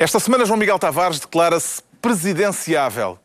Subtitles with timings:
[0.00, 3.18] Esta semana, João Miguel Tavares declara-se presidenciável.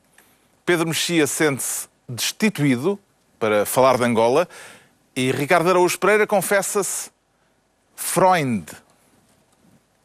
[0.65, 2.99] Pedro Mexia sente-se destituído
[3.39, 4.45] para falar de Angola
[5.15, 7.09] e Ricardo Araújo Pereira confessa-se
[7.95, 8.65] Freund.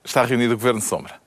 [0.05, 1.21] Está reunido o Governo Sombra.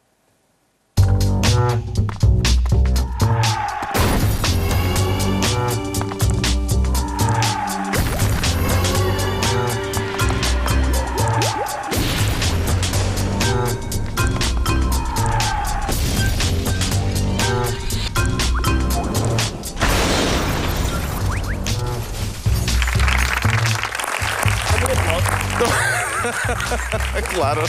[27.33, 27.61] claro.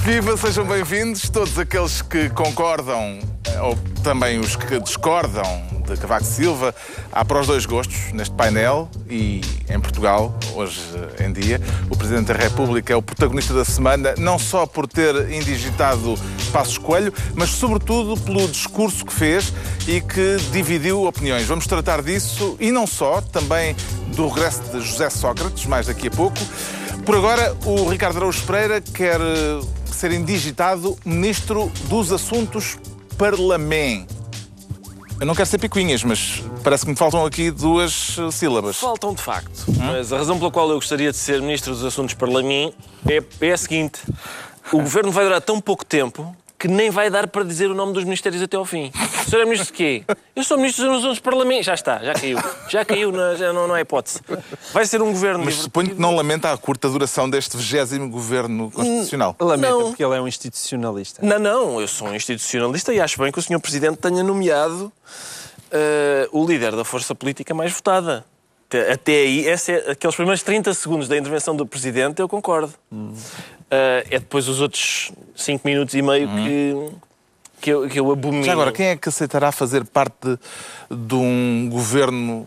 [0.00, 3.18] Viva, sejam bem-vindos todos aqueles que concordam
[3.62, 6.74] ou também os que discordam de Cavaco Silva.
[7.12, 10.80] Há para os dois gostos neste painel e em Portugal, hoje
[11.18, 11.60] em dia.
[11.88, 16.16] O Presidente da República é o protagonista da semana, não só por ter indigitado
[16.52, 19.52] Passos Coelho, mas sobretudo pelo discurso que fez
[19.86, 21.46] e que dividiu opiniões.
[21.46, 23.74] Vamos tratar disso e não só, também
[24.14, 26.38] do regresso de José Sócrates, mais daqui a pouco.
[27.04, 32.78] Por agora, o Ricardo Araújo Pereira quer eh, ser indigitado Ministro dos Assuntos
[33.18, 34.14] Parlamento.
[35.20, 38.76] Eu não quero ser picuinhas, mas parece que me faltam aqui duas eh, sílabas.
[38.78, 39.66] Faltam de facto.
[39.68, 39.74] Hum?
[39.80, 42.74] Mas a razão pela qual eu gostaria de ser Ministro dos Assuntos Parlamento
[43.06, 44.00] é, é a seguinte:
[44.72, 47.92] o governo vai durar tão pouco tempo que nem vai dar para dizer o nome
[47.92, 48.90] dos ministérios até ao fim.
[49.26, 50.02] O senhor é ministro de quê?
[50.34, 51.66] Eu sou ministro dos assuntos parlamentares.
[51.66, 52.38] Já está, já caiu.
[52.70, 54.20] Já caiu, não, já não, não é hipótese.
[54.72, 55.44] Vai ser um governo...
[55.44, 59.36] Mas suponho que não lamenta a curta duração deste vigésimo governo constitucional.
[59.38, 59.88] Lamenta não.
[59.88, 61.20] porque ele é um institucionalista.
[61.22, 64.90] Não, não, eu sou um institucionalista e acho bem que o senhor Presidente tenha nomeado
[65.70, 68.24] uh, o líder da força política mais votada.
[68.92, 72.72] Até aí, esse é, aqueles primeiros 30 segundos da intervenção do Presidente, eu concordo.
[72.92, 73.12] Hum.
[73.12, 76.44] Uh, é depois os outros 5 minutos e meio uhum.
[76.44, 78.44] que, que, eu, que eu abomino.
[78.44, 80.38] Já agora, quem é que aceitará fazer parte de,
[80.96, 82.46] de um governo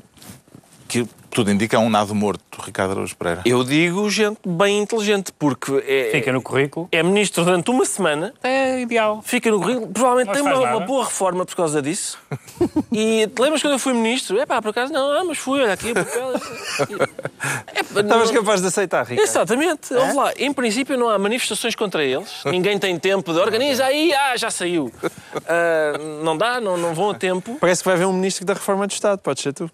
[0.87, 3.41] que tudo indica um nado morto, Ricardo Araújo Pereira.
[3.45, 6.87] Eu digo gente bem inteligente, porque é, Fica no currículo.
[6.91, 8.33] É ministro durante uma semana.
[8.41, 9.21] É ideal.
[9.23, 9.87] Fica no currículo.
[9.87, 12.17] Provavelmente tem uma, uma, boa reforma por causa disso.
[12.91, 14.39] e te lembras quando eu fui ministro?
[14.39, 15.93] É pá, por acaso não, ah, mas fui, olha aqui.
[17.73, 19.27] É, Estavas capaz de aceitar, Ricardo.
[19.27, 19.93] Exatamente.
[19.93, 20.13] É?
[20.13, 20.33] lá.
[20.37, 22.41] Em princípio não há manifestações contra eles.
[22.45, 24.85] Ninguém tem tempo de organizar aí, ah, já saiu.
[24.85, 27.57] Uh, não dá, não, não vão a tempo.
[27.59, 29.69] Parece que vai haver um ministro da Reforma do Estado, pode ser tu.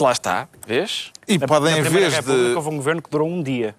[0.00, 1.10] Lá está, vês?
[1.26, 2.54] E na, podem, na em vez de.
[2.54, 3.74] houve um governo que durou um dia.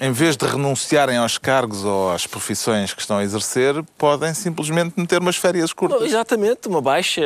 [0.00, 4.94] Em vez de renunciarem aos cargos ou às profissões que estão a exercer, podem simplesmente
[4.96, 5.98] meter umas férias curtas.
[5.98, 7.22] Não, exatamente, uma baixa.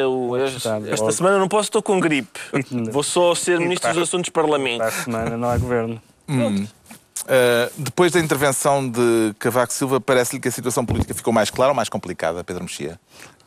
[0.47, 2.41] esta, esta semana não posso, estou com gripe.
[2.91, 4.79] Vou só ser Ministro dos Assuntos Parlamento.
[4.79, 6.01] Para a semana não há governo.
[6.27, 6.65] Hum.
[6.65, 11.73] Uh, depois da intervenção de Cavaco Silva, parece-lhe que a situação política ficou mais clara
[11.73, 12.99] ou mais complicada, Pedro Mexia?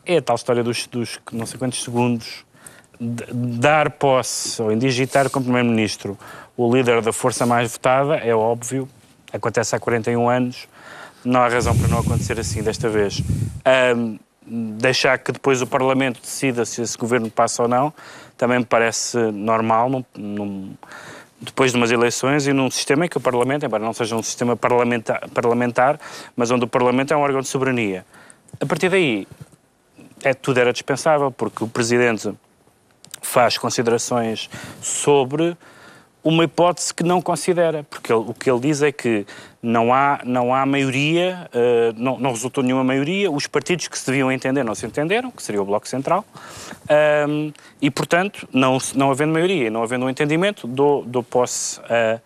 [0.06, 2.45] É a tal história dos, dos não sei quantos segundos
[3.00, 6.18] dar posse ou indigitar como Primeiro-Ministro
[6.58, 8.88] o líder da força mais votada é óbvio,
[9.32, 10.68] acontece há 41 anos,
[11.24, 13.22] não há razão para não acontecer assim desta vez.
[13.96, 14.18] Um,
[14.48, 17.94] deixar que depois o Parlamento decida se esse governo passa ou não,
[18.38, 20.74] também me parece normal, num, num,
[21.42, 24.24] depois de umas eleições e num sistema em que o Parlamento, embora não seja um
[24.24, 26.00] sistema parlamentar, parlamentar,
[26.36, 28.06] mas onde o Parlamento é um órgão de soberania.
[28.62, 29.28] A partir daí,
[30.24, 32.34] é, tudo era dispensável, porque o Presidente
[33.26, 34.50] faz considerações
[34.82, 35.58] sobre
[36.24, 39.28] uma hipótese que não considera, porque ele, o que ele diz é que
[39.62, 44.08] não há, não há maioria, uh, não, não, resultou nenhuma maioria, os partidos que se
[44.08, 46.26] deviam entender não se entenderam, que seria o Bloco Central,
[47.30, 52.20] um, e, portanto, não, não havendo maioria, não havendo um entendimento, dou, dou posse uh,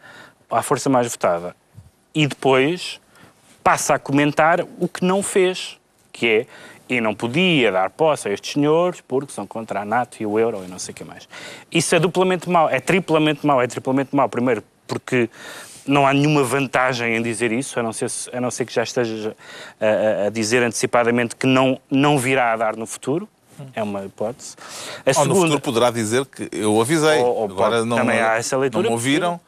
[0.49, 1.53] à força mais votada.
[2.15, 3.01] E depois
[3.61, 5.77] passa a comentar o que não fez,
[6.13, 6.45] que é
[6.89, 10.39] e não podia dar posse a estes senhores porque são contra a NATO e o
[10.39, 11.29] euro e não sei o que mais.
[11.71, 14.27] Isso é duplamente mau, é triplamente mau, é triplamente mau.
[14.27, 15.29] Primeiro, porque
[15.85, 18.83] não há nenhuma vantagem em dizer isso, a não ser, a não ser que já
[18.83, 19.35] esteja
[19.79, 23.29] a, a, dizer antecipadamente que não, não virá a dar no futuro.
[23.75, 24.55] É uma hipótese.
[25.05, 25.33] A segunda...
[25.33, 27.19] no futuro poderá dizer que eu avisei.
[27.19, 28.85] Ou, ou Agora pode, não, também há essa leitura.
[28.85, 29.39] Não ouviram.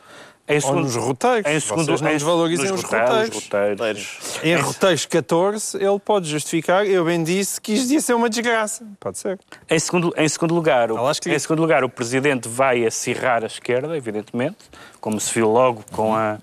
[0.56, 1.52] Em segundo, Ou nos roteiros.
[1.52, 3.36] Em segundo, Vocês não desvalorizem os roteiros.
[3.36, 4.20] roteiros.
[4.44, 8.86] Em roteiros 14, ele pode justificar, eu bem disse que isto ia ser uma desgraça.
[9.00, 9.40] Pode ser.
[9.70, 13.96] Em segundo, em segundo, lugar, o, em segundo lugar, o Presidente vai acirrar a esquerda,
[13.96, 14.58] evidentemente,
[15.00, 16.38] como se viu logo com a,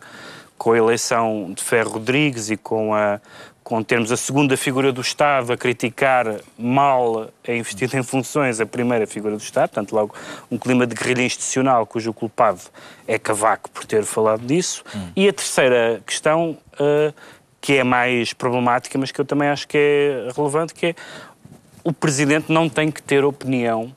[0.56, 3.20] com a eleição de Ferro Rodrigues e com a,
[3.68, 8.64] com termos a segunda figura do Estado a criticar mal a investida em funções a
[8.64, 10.14] primeira figura do Estado, portanto, logo
[10.50, 12.62] um clima de guerrilha institucional cujo culpado
[13.06, 14.82] é Cavaco por ter falado disso.
[14.96, 15.08] Hum.
[15.14, 17.14] E a terceira questão uh,
[17.60, 20.94] que é mais problemática, mas que eu também acho que é relevante, que é
[21.84, 23.94] o Presidente não tem que ter opinião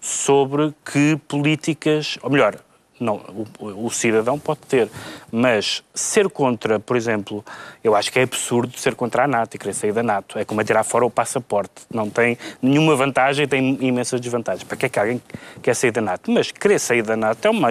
[0.00, 2.58] sobre que políticas, ou melhor,
[2.98, 3.16] não,
[3.58, 4.88] o, o, cidadão pode ter,
[5.30, 7.44] mas ser contra, por exemplo,
[7.84, 10.38] eu acho que é absurdo ser contra a NATO e querer sair da NATO.
[10.38, 11.72] É como tirar fora o passaporte.
[11.92, 14.64] Não tem nenhuma vantagem tem imensas desvantagens.
[14.64, 15.22] Para que é que alguém
[15.62, 16.30] quer sair da NATO?
[16.30, 17.68] Mas querer sair da NATO é uma,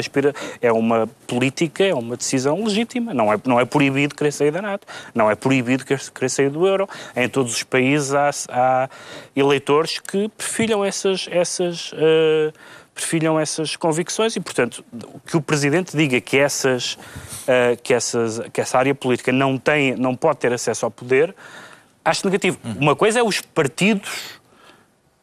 [0.62, 3.14] é uma política, é uma decisão legítima.
[3.14, 4.88] Não é, não é proibido querer sair da NATO.
[5.14, 6.88] Não é proibido querer sair do euro.
[7.16, 8.90] Em todos os países há, há
[9.36, 11.28] eleitores que prefilham essas.
[11.32, 12.54] essas uh,
[12.96, 14.84] prefilham essas convicções e, portanto,
[15.28, 19.96] que o Presidente diga que, essas, uh, que, essas, que essa área política não, tem,
[19.98, 21.36] não pode ter acesso ao poder,
[22.04, 22.58] acho negativo.
[22.64, 22.76] Uhum.
[22.80, 24.40] Uma coisa é os partidos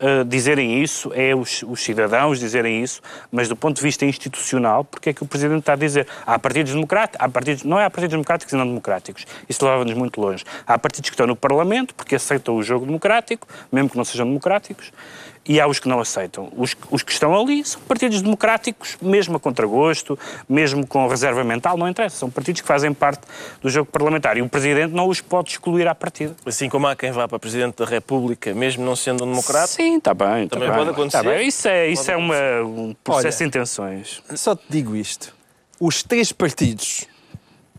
[0.02, 4.84] uh, dizerem isso, é os, os, cidadãos dizerem isso, mas do ponto de vista institucional,
[4.84, 7.86] porque é que o Presidente está a dizer há partidos democráticos, há partidos, não é
[7.86, 10.44] há partidos democráticos e não democráticos, isso leva-nos muito longe.
[10.66, 14.26] Há partidos que estão no Parlamento porque aceitam o jogo democrático, mesmo que não sejam
[14.26, 14.92] democráticos,
[15.46, 16.52] e há os que não aceitam.
[16.56, 20.18] Os, os, que estão ali são partidos democráticos, mesmo a contragosto,
[20.48, 22.16] mesmo com reserva mental, não interessa.
[22.16, 23.22] São partidos que fazem parte
[23.60, 26.34] do jogo parlamentar e o Presidente não os pode excluir à partida.
[26.46, 29.66] Assim como há quem vá para Presidente da República, mesmo não sendo um democrata?
[29.66, 30.46] Sim, está bem.
[30.46, 31.24] Tá também bem, pode acontecer.
[31.24, 31.48] Tá bem.
[31.48, 34.22] Isso é, isso é uma, um processo Olha, de intenções.
[34.34, 35.34] Só te digo isto.
[35.80, 37.08] Os três partidos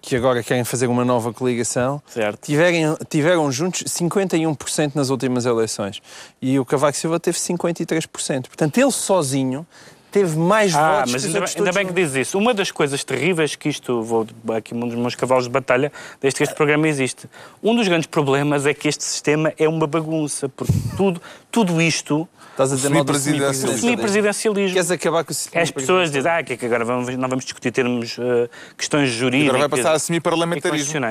[0.06, 2.02] que agora querem fazer uma nova coligação,
[2.42, 6.02] tiverem, tiveram juntos 51% nas últimas eleições.
[6.42, 8.48] E o Cavaco Silva teve 53%.
[8.48, 9.66] Portanto, ele sozinho
[10.12, 12.38] teve mais ah, votos mas ainda, bem, ainda bem que dizes isso.
[12.38, 15.90] Uma das coisas terríveis que isto, vou aqui um dos meus cavalos de batalha,
[16.20, 17.30] desde que este programa existe,
[17.64, 22.28] um dos grandes problemas é que este sistema é uma bagunça, porque tudo, tudo isto
[22.54, 24.74] Estás a dizer mal do semipresidencialismo.
[24.76, 25.60] Queres acabar com o semipresidencialismo?
[25.60, 28.48] As pessoas dizem, ah, que, é que agora vamos, não vamos discutir termos uh,
[28.78, 29.56] questões jurídicas.
[29.56, 31.02] Agora vai passar a semiparlamentarismo.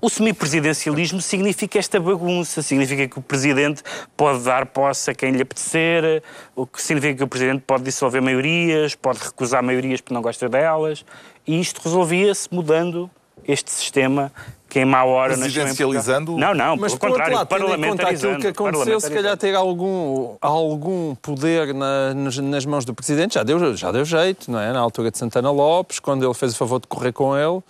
[0.00, 3.82] O semipresidencialismo significa esta bagunça, significa que o Presidente
[4.16, 6.22] pode dar posse a quem lhe apetecer,
[6.54, 10.48] o que significa que o Presidente pode dissolver maiorias, pode recusar maiorias porque não gosta
[10.48, 11.04] delas,
[11.46, 13.10] e isto resolvia-se mudando
[13.46, 14.32] este sistema
[14.68, 15.36] que em má hora...
[15.36, 16.36] Presidencializando?
[16.36, 18.36] Não, não, mas pelo contrário, lado, parlamentarizando.
[18.36, 23.34] aquilo que aconteceu, se calhar ter algum, algum poder na, nas, nas, mãos do Presidente,
[23.34, 24.72] já deu, já deu jeito, não é?
[24.72, 27.62] Na altura de Santana Lopes, quando ele fez o favor de correr com ele.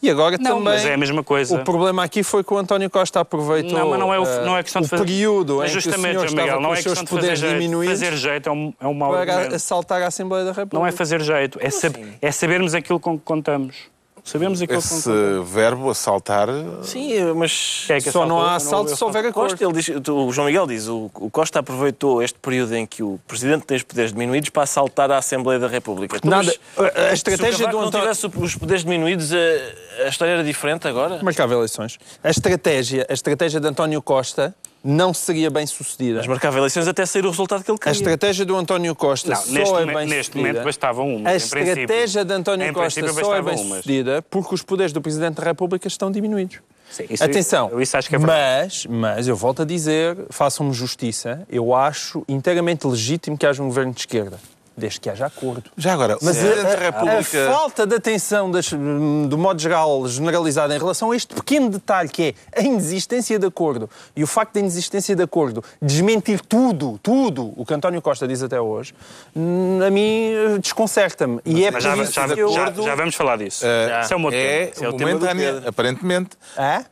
[0.00, 0.74] E agora não, também.
[0.74, 1.56] Mas é a mesma coisa.
[1.56, 3.76] O problema aqui foi que o António Costa aproveitou.
[3.76, 5.02] Não, mas não é, o, não é questão de fazer.
[5.02, 7.84] O período em justamente, que o senhor Miguel, não é questão de fazer jeito.
[7.84, 9.56] Fazer jeito é um, é um mau Para argumento.
[9.56, 10.78] assaltar a Assembleia da República.
[10.78, 12.12] Não é fazer jeito, é, sab assim?
[12.22, 13.76] é sabermos aquilo com que contamos.
[14.28, 16.48] Sabemos aquilo Esse que verbo, assaltar...
[16.82, 17.86] Sim, mas...
[17.88, 19.52] É que Só não há assalto se houver acordo.
[19.52, 23.02] Costa, ele diz, o João Miguel diz, o, o Costa aproveitou este período em que
[23.02, 26.18] o Presidente tem os poderes diminuídos para assaltar a Assembleia da República.
[26.18, 27.90] Então, Nada, a estratégia se o do António...
[27.90, 31.22] não tivesse os poderes diminuídos, a, a história era diferente agora?
[31.22, 31.98] Marcava eleições.
[32.22, 34.54] A estratégia, a estratégia de António Costa
[34.88, 36.18] não seria bem sucedida.
[36.18, 37.92] Mas marcava eleições até sair o resultado que ele queria.
[37.92, 40.48] A estratégia do António Costa não, só neste é bem Neste sucedida.
[40.48, 41.28] momento bastava uma.
[41.28, 45.44] A estratégia de António Costa só é bem sucedida porque os poderes do Presidente da
[45.44, 46.60] República estão diminuídos.
[46.90, 51.46] Sim, isso, Atenção, isso acho que é mas, mas eu volto a dizer, façam-me justiça,
[51.50, 54.38] eu acho inteiramente legítimo que haja um governo de esquerda
[54.78, 55.64] desde que haja acordo.
[55.76, 57.48] Já agora, mas a, a, República...
[57.48, 62.08] a, falta de atenção das, do modo geral generalizado em relação a este pequeno detalhe
[62.08, 66.98] que é a inexistência de acordo e o facto da inexistência de acordo desmentir tudo,
[67.02, 68.94] tudo o que António Costa diz até hoje,
[69.34, 71.40] hum, a mim eh, desconcerta-me.
[71.44, 73.64] E é já, já, já, já, vamos falar disso.
[73.64, 76.84] Uh, Isso é, um é, é o momento, aparentemente, ah?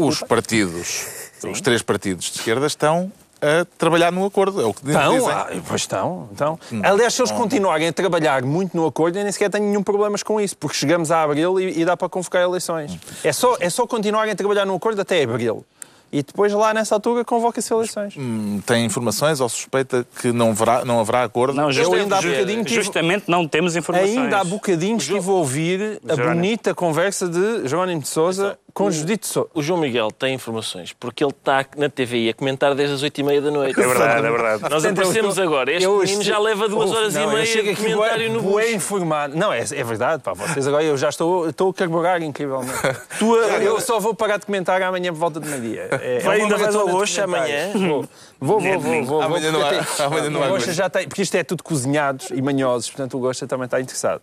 [0.00, 1.06] os partidos,
[1.38, 1.50] Sim.
[1.50, 4.60] os três partidos de esquerda estão a trabalhar no acordo.
[4.60, 5.30] É o que estão, dizem.
[5.30, 6.28] Ah, pois estão.
[6.32, 6.58] então.
[6.72, 6.80] Hum.
[6.84, 10.16] Aliás, se eles continuarem a trabalhar muito no acordo, eu nem sequer tenho nenhum problema
[10.24, 12.92] com isso, porque chegamos a abril e, e dá para convocar eleições.
[12.92, 12.98] Hum.
[13.24, 15.64] É, só, é só continuarem a trabalhar no acordo até abril
[16.10, 18.14] e depois lá nessa altura convoca-se eleições.
[18.16, 21.54] Hum, tem informações ou suspeita que não haverá, não haverá acordo?
[21.54, 22.82] Não, justamente, eu ainda há bocadinho tive...
[22.82, 24.16] justamente não temos informações.
[24.16, 29.26] Ainda há bocadinho estive a ouvir a bonita conversa de Jerónimo de Sousa com Judite
[29.26, 29.48] Sousa.
[29.54, 33.40] O João Miguel tem informações porque ele está na TV a comentar desde as 8h30
[33.40, 33.80] da noite.
[33.80, 34.62] É verdade, é verdade.
[34.70, 35.72] Nós aparecemos eu, agora.
[35.72, 38.70] Este eu, menino já leva duas horas não, e meia de comentário no bus.
[38.70, 39.36] informado.
[39.36, 40.32] Não, é, é verdade, pá.
[40.32, 42.72] Vocês agora eu já estou, estou a carburar incrivelmente.
[43.18, 45.88] tu, eu só vou parar de comentar amanhã por volta de meio-dia.
[45.90, 47.72] É, Vai, é ainda vais ao Oxa amanhã?
[47.72, 48.08] Vou,
[48.40, 48.80] vou, vou.
[48.80, 50.04] vou, vou amanhã não há.
[50.04, 50.58] Amanhã não há.
[50.60, 54.20] Já tem, porque isto é tudo cozinhados e manhosos, portanto o Gosta também está interessado.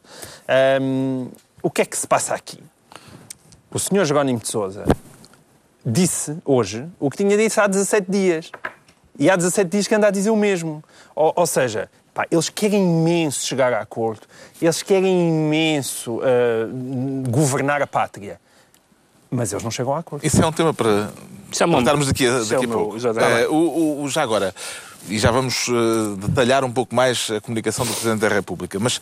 [0.81, 1.29] Um,
[1.61, 2.59] o que é que se passa aqui?
[3.75, 4.85] O senhor Jerónimo de Souza
[5.85, 8.49] disse hoje o que tinha dito há 17 dias.
[9.19, 10.81] E há 17 dias que anda a dizer o mesmo.
[11.13, 14.21] Ou, ou seja, pá, eles querem imenso chegar a acordo,
[14.61, 16.21] eles querem imenso uh,
[17.29, 18.39] governar a pátria.
[19.29, 20.25] Mas eles não chegam a acordo.
[20.25, 21.09] Isso é um tema para
[21.51, 22.95] Isso é tratarmos daqui a, é daqui a pouco.
[22.95, 23.41] exatamente.
[23.41, 24.55] Eh, o, o- já agora,
[25.09, 29.01] e já vamos eh, detalhar um pouco mais a comunicação do Presidente da República, mas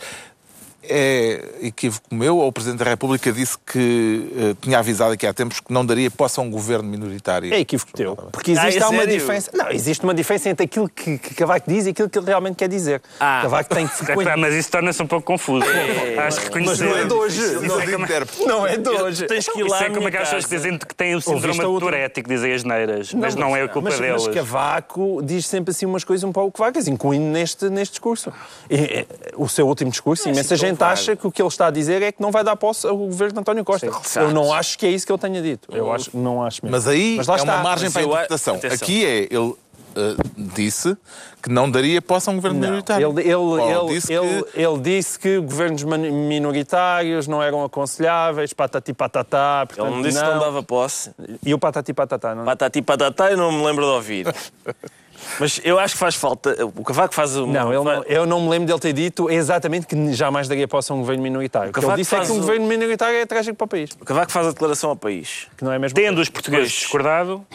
[0.90, 5.34] é equívoco meu ou o Presidente da República disse que eh, tinha avisado aqui há
[5.34, 7.54] tempos que não daria posse a um governo minoritário?
[7.54, 8.16] É equívoco teu.
[8.16, 9.20] Porque existe Ah, é há uma sério?
[9.20, 9.52] diferença.
[9.54, 12.56] Não, existe uma diferença entre aquilo que, que Cavaco diz e aquilo que ele realmente
[12.56, 13.02] quer dizer.
[13.20, 13.40] Ah.
[13.44, 14.36] Cavaco tem Epá, frequente.
[14.38, 15.66] mas isso torna-se um pouco confuso.
[15.66, 16.84] Acho que Mas reconhecer.
[16.86, 17.40] não é de hoje.
[17.42, 18.48] Isso Não é de como-.
[18.48, 19.26] Não é de hoje.
[19.28, 21.54] Tens que ir lá Isso é como aquelas pessoas que dizem que têm o síndrome
[21.60, 24.26] de Tourette que dizem as neiras, mas não é a culpa mas, deles.
[24.26, 28.32] Mas Cavaco diz sempre assim umas coisas um pouco vagas, incluindo neste, neste discurso.
[28.70, 30.94] E, o seu último discurso, imensa tão gente vago.
[30.94, 32.98] acha que o que ele está a dizer é que não vai dar posse ao
[32.98, 33.92] governo de António Costa.
[34.04, 35.68] Sim, eu não acho que é isso que ele tenha dito.
[35.72, 36.76] Eu acho, não acho mesmo.
[36.76, 37.54] Mas aí Mas lá é está.
[37.56, 38.56] uma margem Mas para a interpretação.
[38.56, 38.76] atenção.
[38.76, 39.56] Aqui é, ele
[39.96, 40.16] eh,
[40.56, 40.98] disse
[41.42, 43.10] que não daria posse a um governo Não, minoritário.
[43.12, 48.94] Ele, ele, ele, disse ele, que ele disse que governos minoritários não eram aconselháveis, patati
[48.94, 49.68] patatá.
[49.78, 51.12] Ele não disse que não dava posse.
[51.46, 52.46] E o patati patatá, não?
[52.46, 54.28] Patati patatá, eu não me lembro de ouvir.
[55.40, 56.56] Mas eu acho que faz falta.
[56.76, 57.52] O Cavaco faz uma.
[57.54, 60.92] Não, ele não, eu não me lembro dele ter dito exatamente que jamais daria posse
[60.92, 61.70] a um governo minoritário.
[61.70, 63.68] O que ele Cavaco disse é que um o- governo minoritário é trágico para o
[63.68, 63.90] país.
[64.00, 65.48] O Cavaco faz a declaração ao país.
[65.58, 65.96] Que não é mesmo.
[65.96, 66.80] Tendo os portugueses Pois.
[66.82, 67.46] discordado,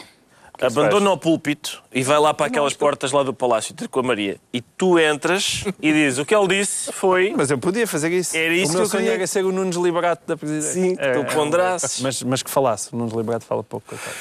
[0.61, 4.35] Abandona o púlpito e vai lá para aquelas portas lá do palácio com a Maria.
[4.53, 7.31] E tu entras e dizes o que ele disse foi.
[7.37, 8.35] Mas eu podia fazer isso.
[8.35, 10.73] Era isso o meu que eu sonho queria- era ser o Nunes Liberato da presidência.
[10.73, 12.01] Sim, que tu ponderasses.
[12.01, 12.89] Mas, mas que falasse.
[12.93, 14.11] O Nunes Liberato fala pouco, coitado.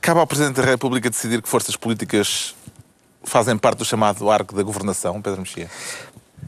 [0.00, 2.54] cabe ao Presidente da República decidir que forças políticas
[3.24, 5.68] fazem parte do chamado arco da governação, Pedro Mexia.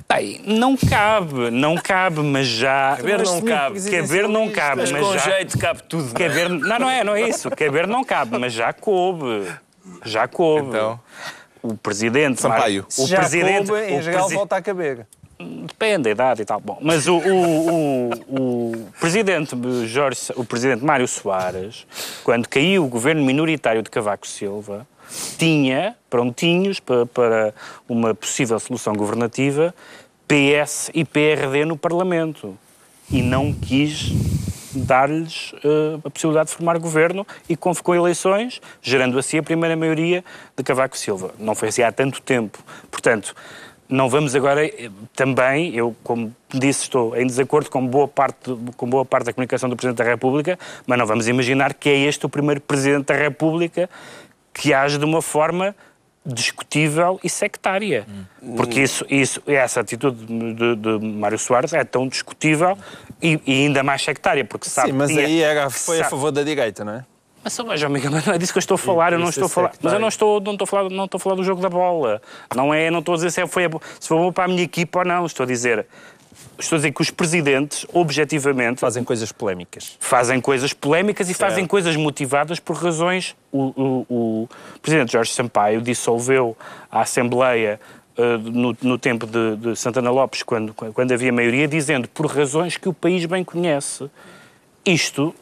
[0.09, 2.97] Bem, não cabe, não cabe, mas já.
[2.97, 3.81] Caber não cabe.
[3.91, 5.19] Caber não cabe, Mas mas com já.
[5.19, 6.05] jeito cabe tudo.
[6.05, 6.29] não é?
[6.29, 7.51] Caber, não, não é, não é isso.
[7.51, 9.47] Caber não cabe, mas já coube.
[10.05, 10.69] Já coube.
[10.69, 11.01] Então?
[11.63, 12.41] O presidente.
[12.41, 12.87] Sampaio.
[12.99, 13.69] O Já presidente.
[13.69, 15.07] coube, em o geral, presi- volta a caber.
[15.39, 16.61] Depende da idade e tal.
[16.61, 21.87] Bom, mas o, o, o, o presidente Jorge, o presidente Mário Soares,
[22.23, 24.87] quando caiu o governo minoritário de Cavaco Silva,
[25.39, 27.55] tinha prontinhos para, para
[27.89, 29.75] uma possível solução governativa
[30.27, 32.57] PS e PRD no Parlamento
[33.11, 34.13] e não quis
[34.75, 40.25] dar-lhes eh, a possibilidade de formar governo e convocou eleições, gerando assim a primeira maioria
[40.57, 41.33] de Cavaco Silva.
[41.39, 42.59] Não foi assim há tanto tempo.
[42.91, 43.35] Portanto,
[43.89, 48.89] não vamos agora eh, também, eu como disse estou em desacordo com boa parte com
[48.89, 52.25] boa parte da comunicação do Presidente da República, mas não vamos imaginar que é este
[52.27, 53.89] o primeiro Presidente da República
[54.55, 55.75] que age de uma forma
[56.25, 58.07] discutível e sectária.
[58.57, 62.79] Porque isso, isso, essa atitude de, de Mário Soares é tão discutível
[63.21, 66.11] e, e ainda mais sectária, porque sabe Sim, mas tinha- aí era, foi a sabe-
[66.11, 67.05] favor da direita, não é?
[67.43, 69.39] mas, mas, amiga, mas não é disso que eu estou a falar, eu não Isso
[69.41, 69.73] estou é a falar.
[69.83, 71.69] Mas eu não estou, não estou a falar, não estou a falar do jogo da
[71.69, 72.23] bola.
[72.57, 73.71] Não é, não estou a dizer se, é- foi, a-
[74.01, 75.27] se foi bom para a minha equipa ou não.
[75.27, 75.87] Estou a dizer,
[76.59, 79.97] estou a dizer que os presidentes, objetivamente, Fazem coisas polémicas.
[80.01, 83.35] fazem coisas polémicas e fazem coisas motivadas por razões.
[83.53, 84.49] O, o- o
[84.83, 86.57] presidente Jorge Sampaio dissolveu
[86.91, 87.81] a Assembleia
[88.17, 92.77] eh, no, no tempo de, de Santana Lopes, quando, quando havia maioria, dizendo por razões
[92.77, 94.09] que o país bem conhece.
[94.87, 95.35] Isto,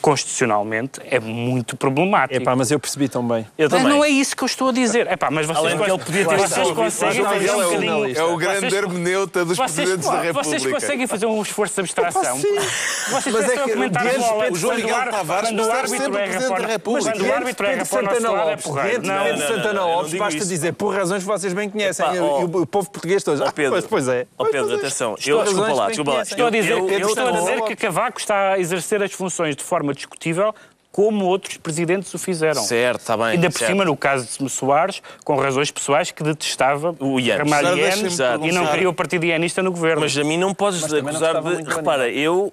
[0.00, 2.40] constitucionalmente, é muito problemático.
[2.40, 3.46] Epá, mas eu percebi tão bem.
[3.56, 3.96] Eu Mas também.
[3.96, 5.10] não é isso que eu estou a dizer.
[5.10, 7.66] Epá, mas vocês, Além de que ele podia ter vocês sido conseguem fazer um mas
[7.66, 8.18] bocadinho...
[8.18, 10.44] É o grande Vocês- hermeneuta dos Vocês, presidentes da República.
[10.44, 12.36] vocês conseguem fazer um esforço de abstração?
[12.36, 14.50] Vocês Mas é que comentar diante- bola.
[14.50, 17.12] o João Miguel ar- Tavares quando o árbitro é Presidente da rapor- República.
[17.12, 19.02] Quando o árbitro é Pedro rapor nosso lado, é porreiro.
[19.06, 19.46] Não, de.
[19.46, 22.06] Santana Lopes, digo basta dizer por razões que vocês bem conhecem.
[22.14, 23.40] E o, o povo português todos.
[23.40, 23.82] Ah, Pedro.
[23.88, 24.26] pois, é.
[24.50, 24.74] Pedro, é.
[24.76, 25.14] atenção.
[25.14, 26.16] Desculpa lá, desculpa lá.
[26.16, 26.32] conhecem.
[26.32, 30.54] Estou a dizer que Cavaco está a exercer as funções de forma discutível
[30.92, 32.62] como outros presidentes o fizeram.
[32.62, 33.26] Certo, está bem.
[33.26, 33.70] Ainda por certo.
[33.70, 37.50] cima, no caso de Soares, com razões pessoas que detestava O Ianes.
[37.50, 40.02] Ramalho Agora Ianes e não queria o partido ianista no governo.
[40.02, 41.74] Mas a mim não podes não acusar gostava de.
[41.74, 42.52] Repara, eu.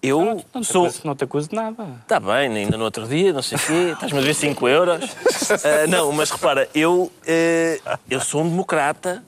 [0.00, 0.22] Eu
[0.52, 0.84] não, te sou.
[0.84, 1.86] acuso, não te acuso de nada.
[2.02, 5.02] Está bem, ainda no outro dia, não sei o quê, estás-me a ver 5 euros.
[5.64, 9.24] Ah, não, mas repara, eu, eh, eu sou um democrata,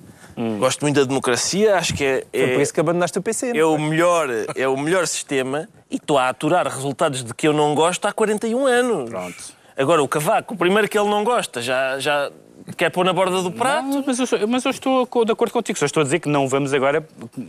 [0.59, 3.55] gosto muito da democracia, acho que é, Foi por é, isso que abandonaste o PC.
[3.55, 7.47] não é o, melhor, é o melhor sistema e estou a aturar resultados de que
[7.49, 9.11] eu não gosto há 41 anos.
[9.11, 9.57] Pronto.
[9.77, 12.31] Agora, o Cavaco, o primeiro que ele não gosta, já, já
[12.79, 13.87] quer pôr na borda do prato.
[13.87, 15.79] Não, mas, eu, mas eu estou de acordo contigo.
[15.79, 17.07] Só estou a dizer que não vamos agora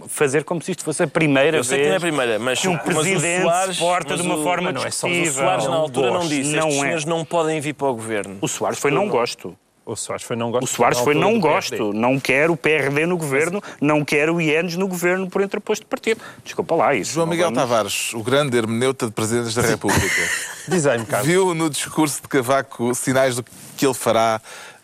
[0.09, 2.39] fazer como se isto fosse a primeira Eu sei vez que não é a primeira,
[2.39, 5.63] mas, que um presidente Soares, porta de uma o- forma não é só o Soares,
[5.65, 6.81] na Não altura, não disse: Não estes é.
[6.81, 8.37] senhores não podem vir para o governo.
[8.41, 9.57] O Soares foi não gosto.
[9.87, 10.63] O Soares foi não gosto.
[10.65, 11.93] O Soares foi não gosto.
[11.93, 15.89] Não quero o PRD no governo, não quero o IENES no governo por interposto de
[15.89, 16.19] partido.
[16.43, 17.13] Desculpa lá isso.
[17.13, 20.03] João Miguel vamos- Tavares, o grande hermeneuta de presidentes da República,
[20.67, 21.25] Diz aí, Carlos.
[21.27, 23.45] viu no discurso de Cavaco sinais do
[23.77, 24.41] que ele fará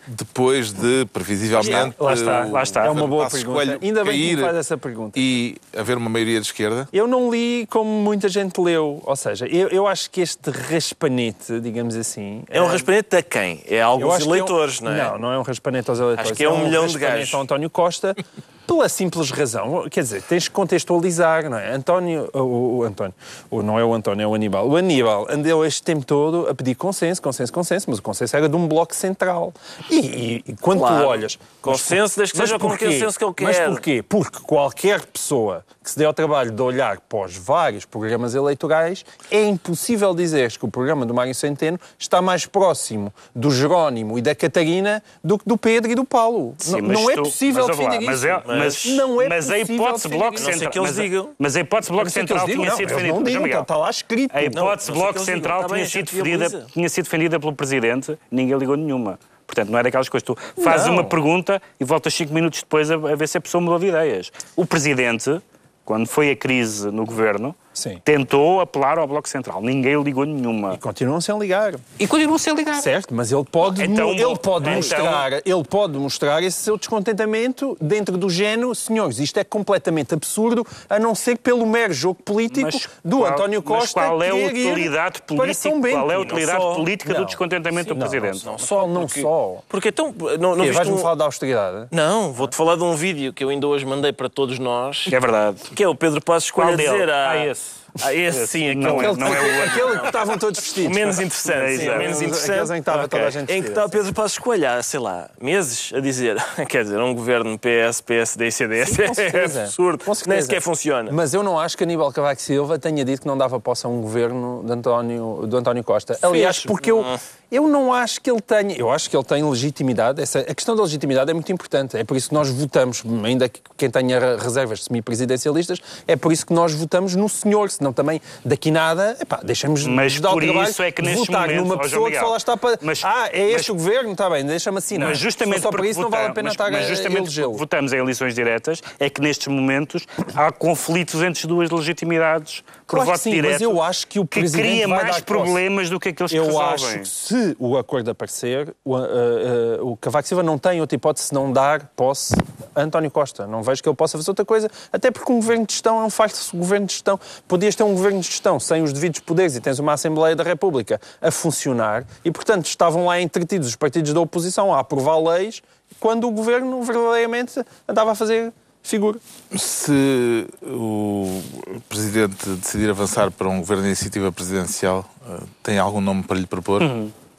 [0.07, 2.85] depois de, previsivelmente, Lá está, o- lá está.
[2.85, 3.79] É uma boa pergunta.
[3.81, 5.11] Ainda bem que me faz essa pergunta.
[5.19, 6.87] E haver uma maioria de esquerda?
[6.91, 9.01] Eu não li como muita gente leu.
[9.05, 12.43] Ou seja, eu, eu acho que este raspanete, digamos assim.
[12.49, 13.61] É um eh, raspanete a quem?
[13.67, 15.03] É eu alguns que é um- eleitores, não é?
[15.11, 16.31] Não, não é um raspanete aos eleitores.
[16.31, 17.33] Acho que é um milhão de gajos.
[17.33, 18.15] ao António Costa,
[18.67, 19.87] pela simples razão.
[19.89, 21.71] Quer dizer, tens que contextualizar, não é?
[21.73, 22.29] António.
[22.33, 23.13] O, o António.
[23.49, 24.67] O, não é o António, é o Aníbal.
[24.69, 28.47] O Aníbal andou este tempo todo a pedir consenso, consenso, consenso, mas o consenso era
[28.49, 29.53] de um bloco central.
[30.01, 31.03] E, e- quando Claro.
[31.03, 31.39] tu olhas.
[31.61, 33.69] Consenso, desde que Mas seja com o consenso que ele Mas quer.
[33.69, 34.03] porquê?
[34.07, 39.05] Porque qualquer pessoa que se dê ao trabalho de olhar para os vários programas eleitorais,
[39.31, 44.21] é impossível dizer que o programa do Mário Centeno está mais próximo do Jerónimo e
[44.21, 46.55] da Catarina do que do Pedro e do Paulo.
[46.57, 48.27] Sim, não, mas não é tu- possível mas, defender mas, isso.
[48.27, 50.71] é, mas, não é mas a hipótese Bloco Central.
[50.71, 51.29] que eles mas, digam.
[51.39, 53.13] mas a hipótese Bloco Central tinha sido defendida.
[53.13, 54.35] não digam, está lá escrito.
[54.35, 55.19] A hipótese Bloco.
[55.19, 56.65] Central viabiliza.
[56.73, 59.19] tinha sido defendida pelo Presidente, ninguém ligou nenhuma.
[59.45, 60.93] Portanto, não é daquelas coisas que tu fazes Não.
[60.93, 63.87] uma pergunta e voltas cinco minutos depois a, a ver se a pessoa mudou de
[63.87, 64.31] ideias.
[64.55, 65.41] O Presidente,
[65.85, 67.99] quando foi a crise no Governo, Sim.
[68.05, 69.61] tentou apelar ao Bloco Central.
[69.61, 70.73] Ninguém ligou nenhuma.
[70.75, 71.73] E continuam sem ligar.
[71.99, 72.81] E continuam sem ligar.
[72.81, 77.77] Certo, mas ele pode, Então, ele pode então- mostrar, ele pode mostrar esse seu descontentamento
[77.81, 82.69] dentro do género, senhores, isto é completamente absurdo, a não ser pelo mero jogo político
[82.71, 84.01] Mas do qual- António mas Costa.
[84.01, 86.75] qual é a utilidade política, qual é a utilidade só.
[86.75, 87.19] política Não.
[87.21, 88.45] do descontentamento do Não, Presidente?
[88.45, 89.57] Não só, não só.
[89.67, 90.97] Porque então, não, não Vais-me um...
[90.97, 91.87] falar da austeridade?
[91.91, 95.19] Não, vou-te falar de um vídeo que eu ainda hoje mandei para todos nós, É
[95.19, 95.57] verdade.
[95.75, 97.09] que é o Pedro Passos Coelho a dizer.
[97.09, 97.62] Ah, esse.
[98.01, 100.91] Ah, esse, sim, aquele, Não é- Aquele, não é o- aquele que estavam todos vestidos.
[100.91, 101.57] o menos interessante.
[101.73, 102.61] É, sim, o menos interessante.
[102.71, 103.91] em que estava toda a gente Em que vestida, está o sim.
[103.97, 108.47] Pedro Passos Coelho há, sei lá, meses a dizer, quer dizer, um governo PS, PSD
[108.47, 109.61] e CDS Com é certeza.
[109.63, 111.11] absurdo, nem sequer funciona.
[111.11, 113.89] Mas eu não acho que Aníbal Cavaco Silva tenha dito que não dava posse a
[113.89, 116.17] um governo de António, do António Costa.
[116.21, 117.05] Aliás, porque eu,
[117.53, 118.75] eu não acho que ele tenha.
[118.75, 120.21] Eu acho que ele tem legitimidade.
[120.21, 121.95] Essa, a questão da legitimidade é muito importante.
[121.95, 126.45] É por isso que nós votamos, ainda que quem tenha reservas semipresidencialistas, é por isso
[126.45, 127.69] que nós votamos no senhor.
[127.69, 131.09] Senão também daqui nada, epá, deixamos Mas de dar o trabalho isso é que de
[131.09, 132.79] nestes votar momentos, numa pessoa que só lá está para.
[132.81, 134.11] mas- ah, é este mas- o governo?
[134.13, 135.09] Está bem, deixa-me assinar.
[135.09, 136.87] Mas justamente só, só por porque isso não vale a pena mas- estar mas a
[136.89, 142.63] justamente porque votamos em eleições diretas é que nestes momentos há conflitos entre duas legitimidades
[142.87, 145.89] por que voto sim, direto mas eu acho que o Presidente cria vai mais problemas
[145.89, 146.73] do que aqueles que Eu resolvem.
[146.73, 150.95] acho que se o acordo aparecer, o, uh, uh, o Cavaco Silva não tem outra
[150.95, 152.35] hipótese de não dar posse
[152.75, 153.45] a António Costa.
[153.47, 156.03] Não vejo que ele possa fazer outra coisa, até porque um governo de gestão é
[156.03, 157.19] um falso governo de gestão.
[157.47, 160.43] Podias ter um governo de gestão sem os devidos poderes e tens uma Assembleia da
[160.43, 165.61] República a funcionar e, portanto, estavam lá entretidos os partidos da oposição a aprovar leis
[165.99, 168.51] quando o governo verdadeiramente andava a fazer
[168.83, 169.17] figura.
[169.55, 171.41] Se o
[171.87, 176.45] Presidente decidir avançar para um governo de iniciativa presidencial, eh, tem algum nome para lhe
[176.45, 176.81] propor?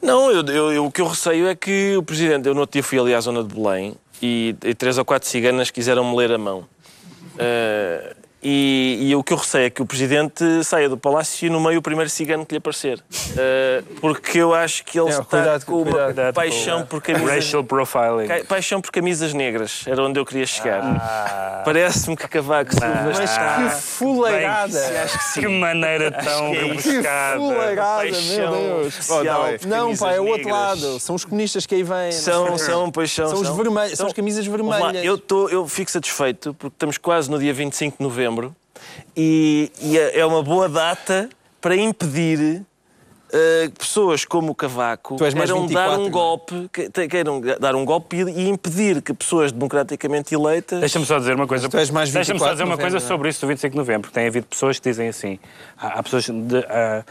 [0.05, 2.73] Não, eu, eu- eu- o que eu receio é que o Presidente, eu no outro
[2.73, 6.31] dia fui ali à zona de Belém e, e três ou quatro ciganas quiseram-me ler
[6.31, 6.63] a mão.
[7.39, 8.15] Eh,
[8.47, 11.59] e, e o que eu receio é que o Presidente saia do palácio e no
[11.59, 13.03] meio o primeiro cigano que lhe aparecer.
[13.35, 16.33] Eh, porque eu acho que ele É, está cuidado, com uma cuidado.
[16.35, 17.29] paixão por camisas...
[17.29, 18.43] Racial profiling.
[18.47, 21.63] Paixão por camisas negras, era onde eu queria chegar.
[21.65, 23.63] Parece-me que Cavaco Silva Mas está...
[23.63, 24.79] que fuleirada!
[25.03, 25.41] acho que sim.
[25.41, 26.83] Que maneira tão que é isso.
[26.83, 27.37] Que rebuscada.
[27.39, 29.09] fuleirada, meu Paixão Deus!
[29.09, 29.69] Oh, bem.
[29.69, 30.53] Não, camisas pá, é o outro negras.
[30.81, 30.99] lado.
[30.99, 32.11] São os comunistas que aí vêm.
[32.11, 33.29] São, são, pois são.
[33.29, 35.05] São os vermelhos, são as camisas Ouve lá, vermelhas.
[35.05, 38.34] eu, tô, eu fico satisfeito porque estamos quase no dia 25 de novembro
[39.15, 41.29] e, e é é uma boa data
[41.61, 42.63] para impedir
[43.33, 46.09] eh, pessoas como o Cavaco mais queiram 24, dar um é?
[46.09, 46.69] golpe,
[47.09, 51.67] queiram dar um golpe e, impedir que pessoas democraticamente eleitas Deixa-me só dizer uma coisa.
[51.67, 53.09] Tu és mais Deixa-me só 24 dizer uma coisa novembro, não é?
[53.09, 55.39] sobre isso do 25 de novembro, porque tem havido pessoas que dizem assim.
[55.77, 57.05] Há, há pessoas de, por-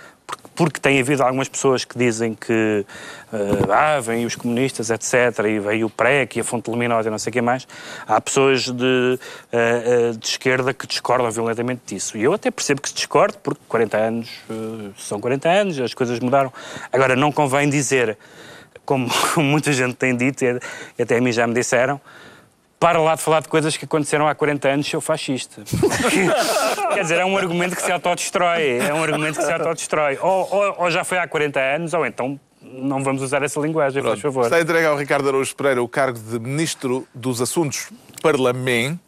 [0.54, 2.86] porque tem havido algumas pessoas que dizem que
[3.32, 7.10] ah, ah, vêm os comunistas, etc., e veio o PREC e a Fonte Luminosa e
[7.10, 7.66] não sei o que mais.
[8.06, 9.18] Há pessoas de,
[9.52, 12.16] ah, ah, de esquerda que discordam violentamente disso.
[12.16, 14.30] E eu até percebo que se discorde, porque 40 anos
[14.96, 16.52] são 40 anos, as coisas mudaram.
[16.92, 18.16] Agora, não convém dizer,
[18.86, 22.00] como, muita gente tem dito, e até a mim já me disseram,
[22.78, 25.62] para lá de falar de coisas que aconteceram há 40 anos, sou fascista.
[26.94, 28.78] Quer dizer, é um argumento que se autodestrói.
[28.78, 30.18] É um argumento que se autodestrói.
[30.20, 34.02] Ou, ou, ou já foi há 40 anos, ou então não vamos usar essa linguagem,
[34.02, 34.44] faz favor.
[34.44, 37.90] Está entregue ao Ricardo Araújo Pereira o cargo de Ministro dos Assuntos
[38.22, 39.00] Parlamento.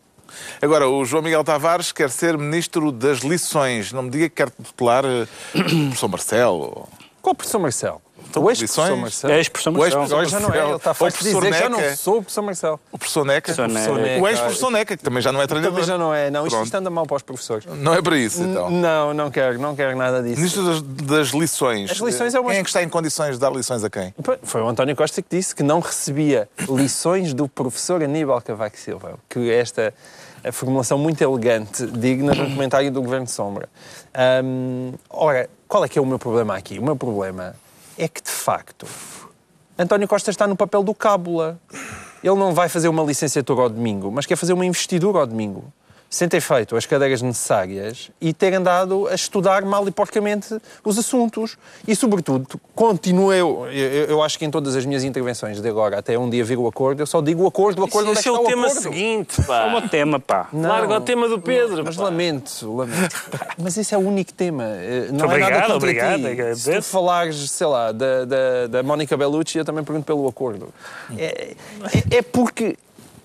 [0.61, 3.93] Agora, o João Miguel Tavares quer ser Ministro das Lições.
[3.93, 6.89] Não me diga que quer tutelar eh, o professor Marcelo.
[7.23, 8.03] Qual o professor Marcelo?
[8.29, 8.97] Então, O ex-professor?
[8.97, 9.33] Marcelo.
[9.33, 10.05] É ex-professor Marcelo.
[10.05, 11.89] Agora já não é, ele está O farto de professor dizer que já Neca.
[11.91, 12.81] não sou o professor Marcelo.
[12.93, 13.55] O professor Neca.
[13.55, 14.23] Professor Neca.
[14.23, 15.73] O ex-professor Neca, que também já não é treinador.
[15.75, 16.43] Também já não é, não.
[16.47, 16.65] Isto, Pronto.
[16.67, 17.65] isto anda mal para os professores.
[17.67, 18.71] Não é para isso, então.
[18.71, 20.37] Não, não quero, não quero nada disso.
[20.37, 21.91] Ministro das, das lições.
[21.91, 24.15] As lições é uma- Quem é que está em condições de dar lições a quem?
[24.43, 29.15] Foi o António Costa que disse que não recebia lições do professor Aníbal Cavaco Silva,
[29.29, 29.95] que esta
[30.45, 33.69] a formulação muito elegante, digna de um comentário do Governo de Sombra.
[34.45, 36.79] Hum, ora, qual é que é o meu problema aqui?
[36.79, 37.55] O meu problema
[37.99, 38.87] é que, de facto,
[39.79, 41.61] António Costa está no papel do cábula.
[42.23, 45.73] Ele não vai fazer uma licenciatura ao domingo, mas quer fazer uma investidura ao domingo.
[46.09, 50.97] Sem ter feito as cadeiras necessárias e ter andado a estudar mal e porcamente os
[50.99, 51.59] assuntos.
[51.87, 55.99] E, sobretudo, continuo eu, eu, eu acho que em todas as minhas intervenções de agora
[55.99, 58.21] até um dia vir o acordo, eu só digo o acordo, o acordo, onde é
[58.21, 58.83] Esse que é o tema acordo?
[58.83, 59.75] seguinte, É pá.
[59.77, 60.49] o tema, pá.
[60.53, 61.85] Não, Larga o tema do Pedro.
[61.85, 62.05] Mas pá.
[62.05, 63.17] lamento, lamento.
[63.59, 64.65] Mas esse é o único tema.
[64.65, 66.41] Eh, Não Obrigado, é nada contra obrigado, ti.
[66.41, 70.27] é Se tu falares, sei lá, da, da, da Mónica Bellucci, eu também pergunto pelo
[70.29, 70.73] acordo.
[71.19, 71.55] É,
[72.13, 72.77] é, é porque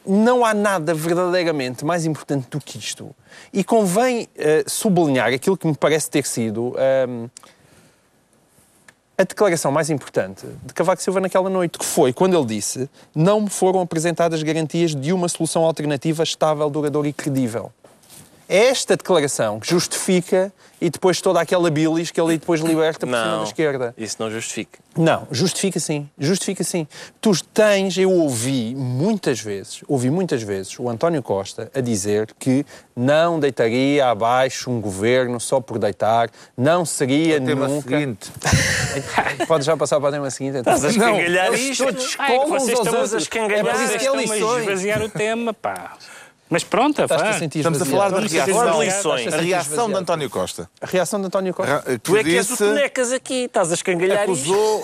[0.05, 3.13] não há nada verdadeiramente mais importante do que isto.
[3.53, 7.27] E convém eh, sublinhar aquilo que me parece ter sido ehm,
[9.17, 13.41] a declaração mais importante de Cavaco Silva naquela noite, que foi quando ele disse não
[13.41, 17.71] me foram apresentadas garantias de uma solução alternativa estável, duradoura e credível.
[18.51, 23.13] É esta declaração que justifica e depois toda aquela bilis que ele depois liberta por
[23.15, 23.93] cima da Não, esquerda.
[23.97, 24.77] isso não justifica.
[24.97, 26.85] Não, justifica sim, justifica sim.
[27.21, 32.65] Tu tens, eu ouvi muitas vezes, ouvi muitas vezes o António Costa a dizer que
[32.93, 37.97] não deitaria abaixo um governo só por deitar, não seria Tema nunca...
[37.97, 38.29] seguinte.
[39.47, 40.73] Pode já passar para o tema seguinte, então.
[40.75, 41.85] Estás a escangalhar eles isto.
[41.85, 43.81] todos Ai, vocês estão a escangalhar.
[43.81, 45.97] É Estão a esvaziar o tema, pá.
[46.51, 47.29] Mas pronto, Estás-te pá.
[47.29, 49.33] a sentir Estamos a falar da reação, Falar de lições.
[49.33, 50.69] a reação de António Costa.
[50.81, 51.71] A reação de António Costa.
[51.75, 53.45] Ra- Tu é que és o Tonecas aqui.
[53.45, 54.83] Estás a escangalhar acusou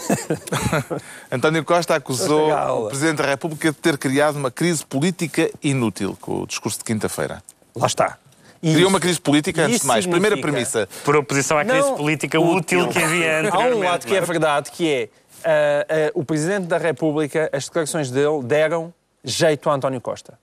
[1.29, 6.43] António Costa acusou o Presidente da República de ter criado uma crise política inútil com
[6.43, 7.43] o discurso de quinta-feira.
[7.75, 8.17] Lá está.
[8.63, 10.05] E Criou uma crise política, antes isso de mais.
[10.07, 10.87] Primeira premissa.
[11.03, 14.71] Por oposição à crise Não, política útil que havia Há um lado que é verdade,
[14.71, 15.09] que é
[15.43, 20.39] ah, ah, o Presidente da República, as declarações dele deram jeito a António Costa.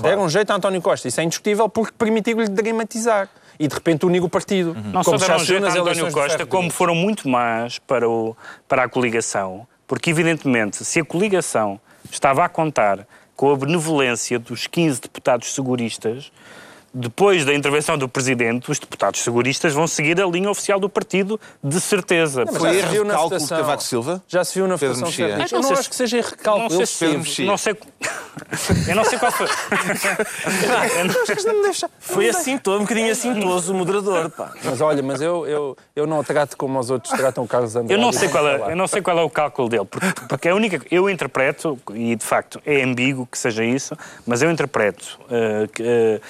[0.00, 1.08] Deram jeito a António Costa.
[1.08, 3.28] Isso é indiscutível porque permitiu-lhe dramatizar.
[3.58, 4.74] E de repente unir o partido.
[4.74, 7.78] Não só Como já deram se viu jeito a António Costa, como foram muito más
[7.78, 8.36] para, o,
[8.66, 11.78] para a coligação, porque evidentemente, se a coligação
[12.10, 16.32] estava a contar com a benevolência dos 15 deputados seguristas,
[16.94, 21.40] depois da intervenção do Presidente, os deputados seguristas vão seguir a linha oficial do partido,
[21.62, 22.44] de certeza.
[22.46, 23.58] Mas Foi já se erro viu de na cálculo de votação.
[23.58, 24.22] Cavaco Silva?
[24.28, 25.32] Já se viu na votação certa.
[25.54, 26.68] Eu não não sei acho que seja erro de não cálculo.
[26.70, 27.28] sei Ele se Pedro esteve.
[27.28, 27.46] Mexia.
[27.46, 27.76] Não sei.
[28.88, 29.46] Eu não sei qual foi.
[30.66, 34.52] Não- não Foi assim, todo um bocadinho assintoso o moderador, pá.
[34.64, 37.74] Mas olha, mas eu, eu, eu não o trato como os outros tratam o Carlos
[37.76, 37.92] Andrade.
[37.92, 40.48] Eu não sei qual é, eu não sei qual é o cálculo dele, porque, porque
[40.48, 45.18] a única eu interpreto e de facto é ambíguo que seja isso, mas eu interpreto
[45.30, 46.20] eh, que, eh,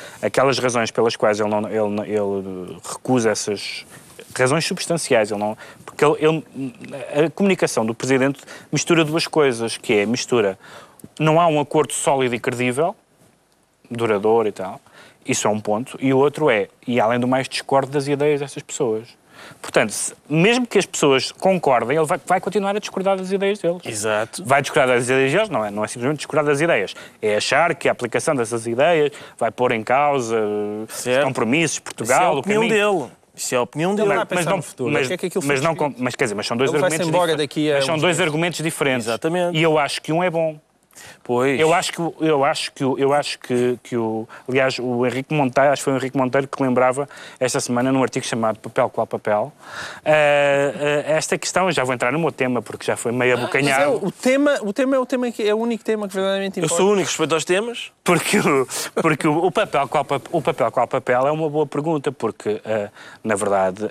[0.52, 3.84] aquelas razões pelas quais ele não ele, ele recusa essas
[4.36, 9.92] razões substanciais, ele não porque ele, ele- a comunicação do presidente mistura duas coisas, que
[9.94, 10.58] é mistura
[11.18, 12.94] não há um acordo sólido e credível,
[13.90, 14.80] duradouro e tal.
[15.26, 15.96] Isso é um ponto.
[16.00, 19.08] E o outro é, e além do mais, discordo das ideias dessas pessoas.
[19.60, 19.94] Portanto,
[20.28, 23.82] mesmo que as pessoas concordem, ele vai, vai continuar a discordar das ideias deles.
[23.84, 24.44] Exato.
[24.44, 26.94] Vai discordar das ideias deles, não é, não é simplesmente discordar das ideias.
[27.20, 31.24] É achar que a aplicação dessas ideias vai pôr em causa eh, os Certo.
[31.24, 33.10] compromissos de Isso é Portugal, a opinião dele.
[33.34, 34.08] Isso é a opinião dele.
[34.08, 34.92] Ele vai pensar no futuro.
[34.92, 37.84] mas, é que mas foi não, mas quer dizer, mas são dois Ele argumentos mas
[37.86, 38.20] são dois meses.
[38.20, 39.06] argumentos diferentes.
[39.06, 39.56] Exatamente.
[39.56, 40.58] E eu acho que um é bom.
[41.24, 41.58] Pois.
[41.58, 44.26] Eu acho que, o- eu acho que, eu acho que, que o.
[44.48, 48.02] Aliás, o Henrique Monteiro, acho que foi o Henrique Monteiro que lembrava esta semana num
[48.02, 49.52] artigo chamado Papel Qual Papel,
[50.04, 51.66] eh, eh, esta questão.
[51.66, 54.04] Eu já vou entrar no meu tema, porque já foi meio é, abocanhado.
[54.04, 56.64] o, tema, o tema é o tema que é o único tema que verdadeiramente Eu
[56.64, 56.82] importa.
[56.82, 57.92] sou o único respeito aos temas.
[58.04, 58.66] Porque, o,
[59.00, 62.88] porque o, o papel qual, o papel qual papel é uma boa pergunta, porque, eh,
[63.22, 63.88] na verdade,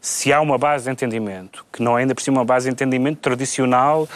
[0.00, 2.72] se há uma base de entendimento, que não é ainda por cima uma base de
[2.72, 4.06] entendimento tradicional,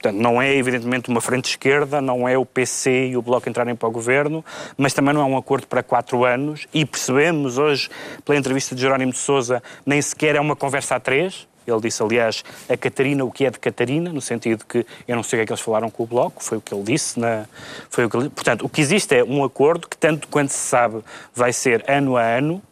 [0.00, 3.74] portanto, não é evidentemente uma frente esquerda, não é o PC e o Bloco entrarem
[3.74, 4.44] para o governo,
[4.76, 7.90] mas também não é um acordo para quatro anos, e percebemos hoje,
[8.24, 12.02] pela entrevista de Jerónimo de Sousa, nem sequer é uma conversa a três, ele disse,
[12.02, 15.40] aliás, a Catarina o que é de Catarina, no sentido que eu não sei o
[15.40, 17.20] que é que eles falaram com o Bloco, foi o que ele disse.
[17.20, 17.44] Na,
[17.90, 20.58] foi o que ele- portanto, o que existe é um acordo que, tanto quanto se
[20.58, 21.02] sabe,
[21.34, 22.62] vai ser ano a ano,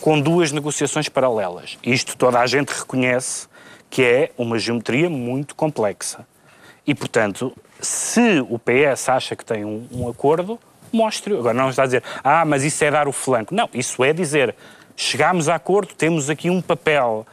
[0.00, 1.78] com duas negociações paralelas.
[1.84, 3.46] Isto toda a gente reconhece
[3.88, 6.26] que é uma geometria muito complexa.
[6.86, 10.58] E, portanto, se o PS acha que tem um, um acordo,
[10.92, 11.38] mostre-o.
[11.38, 13.54] Agora não está a dizer, ah, mas isso é dar o flanco.
[13.54, 14.54] Não, isso é dizer,
[14.96, 17.26] chegámos a acordo, temos aqui um papel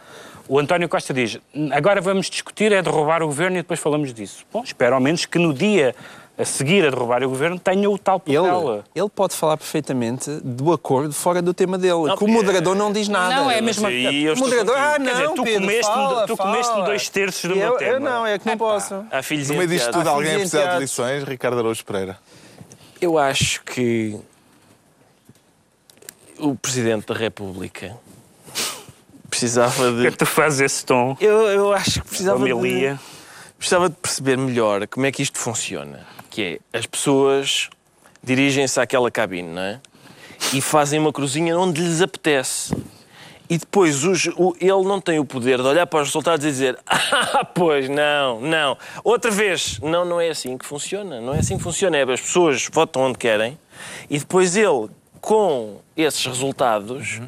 [0.48, 1.38] O António Costa diz,
[1.72, 4.46] agora vamos discutir é derrubar o governo e depois falamos disso.
[4.52, 5.96] Bom, espero ao menos que no dia
[6.38, 8.46] a seguir a derrubar o governo tenha o tal papel.
[8.46, 12.16] Ele, ele pode falar perfeitamente do acordo fora do tema dele.
[12.18, 13.36] que o moderador não diz nada.
[13.36, 17.50] Não, é a mesma eu O moderador, ah, não, dizer, tu comeste-me comeste-me dois terços
[17.50, 17.92] do E meu eu, tema.
[17.92, 19.06] Eu não, é que não posso.
[19.12, 21.24] Há filhos No meio disto tudo, Há alguém precisa de lições?
[21.24, 22.18] Ricardo Araújo Pereira.
[23.00, 24.20] Eu acho que
[26.40, 27.96] o Presidente da República
[29.30, 30.12] precisava de.
[30.12, 31.16] que tu fazes esse tom?
[31.20, 33.00] Eu, eu acho que precisava de,
[33.58, 36.06] precisava de perceber melhor como é que isto funciona.
[36.32, 37.70] Que é, as pessoas
[38.24, 39.80] dirigem-se àquela cabine, não é?
[40.54, 42.74] E fazem uma cruzinha onde lhes apetece.
[43.50, 46.50] E depois os- o- ele não tem o poder de olhar para os resultados e
[46.50, 48.78] dizer Ah, pois, não, não.
[49.04, 49.78] Outra vez.
[49.80, 51.20] Não, não é assim que funciona.
[51.22, 51.98] Não é assim que funciona.
[51.98, 53.60] É, as pessoas votam onde querem
[54.10, 54.90] e depois ele,
[55.20, 57.20] com esses resultados...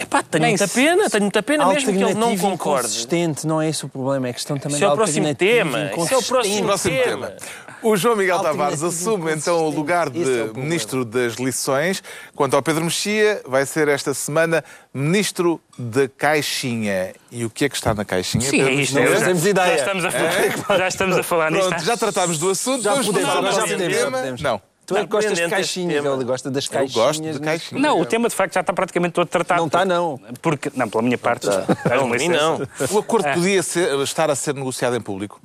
[0.00, 2.86] Epá, tenho muita pena, tenho muita pena mesmo que ele não Alternativo concorde.
[2.86, 5.78] inconsistente, não é esse o problema, é questão também Isso é da o próximo tema.
[5.96, 6.66] Isso é o próximo.
[6.66, 7.26] Próximo tema.
[7.28, 7.36] tema.
[7.80, 10.58] O João Miguel Tavares assume então o lugar de Esse é o.
[10.58, 12.02] Ministro das Lições.
[12.34, 17.14] Quanto ao Pedro Mexia, vai ser esta semana Ministro da Caixinha.
[17.30, 18.42] E o que é que está na Caixinha?
[18.44, 18.98] Sim, Pedro é isto.
[18.98, 19.74] É- Não temos já, ideia.
[19.76, 21.68] estamos a falar, já estamos a falar nisto.
[21.68, 22.82] Pronto, já tratámos do assunto.
[22.82, 24.18] Já podemos, já podemos, já tema.
[24.18, 24.40] podemos.
[24.42, 26.92] Não, Tu é que gostas de caixinhas, ele gosta das eu caixinhas.
[27.06, 27.78] gosto de mas- caixinha.
[27.80, 29.58] Não, o tema de facto já está praticamente todo tratado.
[29.60, 30.18] Não está, não.
[30.40, 31.46] Porque, não, pela minha parte.
[31.46, 31.58] Não,
[32.58, 32.68] não.
[32.90, 35.38] O acordo podia ser- estar a ser negociado em público?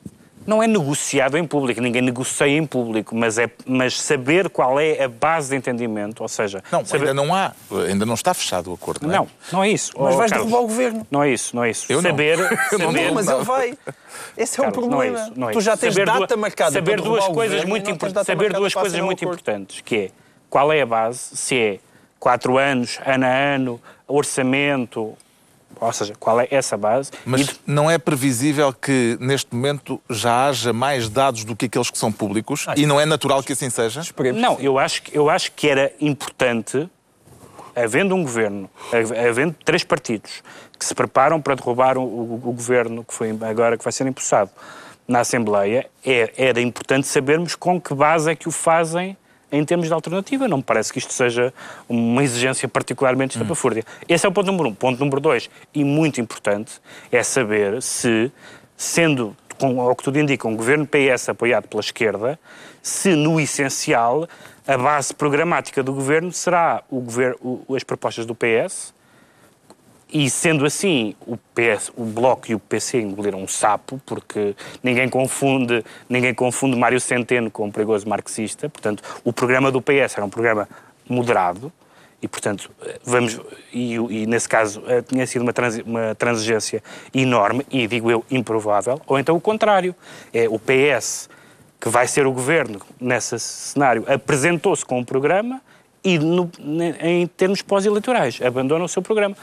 [0.46, 5.04] Não é negociado em público, ninguém negocia em público, mas, é, mas saber qual é
[5.04, 6.64] a base de entendimento, ou seja...
[6.72, 7.52] Não, saber- ainda não há.
[7.88, 9.18] Ainda não está fechado o acordo, não é?
[9.18, 9.92] Não, não é isso.
[9.98, 11.08] Mas Oh, vais Carlos, derrubar o governo.
[11.10, 11.86] Não é isso, não é isso.
[11.92, 13.78] Eu saber, não saber, Não, mas ele vai.
[14.38, 15.28] Esse é o Carlos, não é problema.
[15.30, 17.70] isso, não é tu já tens Saber data duas- marcada Saber para duas coisas governo
[17.70, 18.26] muito importantes.
[18.28, 19.40] Saber duas coisas muito acordo.
[19.40, 20.10] importantes, que é
[20.50, 21.80] qual é a base, se é
[22.20, 25.14] quatro anos, ano a ano, orçamento,
[25.80, 27.12] ou seja, qual é essa base.
[27.26, 31.66] Mas E de- não é previsível que neste momento já haja mais dados do que
[31.66, 34.02] aqueles que são públicos e não é natural que assim seja?
[34.02, 34.42] Esperemos.
[34.42, 36.90] Não, eu acho, que- eu acho que era importante,
[37.76, 40.44] havendo um governo, hav- havendo três partidos
[40.78, 44.06] que se preparam para derrubar o, o- o governo que foi agora que vai ser
[44.08, 44.52] empossado
[45.08, 49.18] na Assembleia, é- era importante sabermos com que base é que o fazem
[49.54, 50.48] em termos de alternativa.
[50.48, 51.54] Não me parece que isto seja
[51.88, 53.84] uma exigência particularmente estapafúrdia.
[54.10, 54.74] Esse é o ponto número um.
[54.74, 58.32] Ponto número dois, e muito importante, é saber se,
[58.76, 62.40] sendo, com, ao que tudo indica, um governo PS apoiado pela esquerda,
[62.82, 64.28] se no essencial
[64.68, 68.94] a base programática do governo será o governo, as propostas do PS,
[70.14, 75.10] e sendo assim, o, PS, o Bloco e o PC engoliram um sapo, porque ninguém
[75.10, 78.70] confunde, ninguém confunde Mário Centeno com um perigoso marxista.
[78.70, 80.70] Portanto, o programa do PS era um programa
[81.10, 81.72] moderado
[82.22, 82.70] e, portanto,
[83.04, 83.40] vamos.
[83.74, 86.82] E, e nesse caso eh, tinha sido uma, transi- uma transigência
[87.14, 89.02] enorme e, digo eu, improvável.
[89.08, 89.96] Ou então o contrário.
[90.34, 91.28] É o PS,
[91.82, 95.60] que vai ser o governo nesse cenário, apresentou-se com um programa
[96.04, 96.50] e, no-
[97.02, 99.36] em termos pós-eleitorais, abandona o seu programa.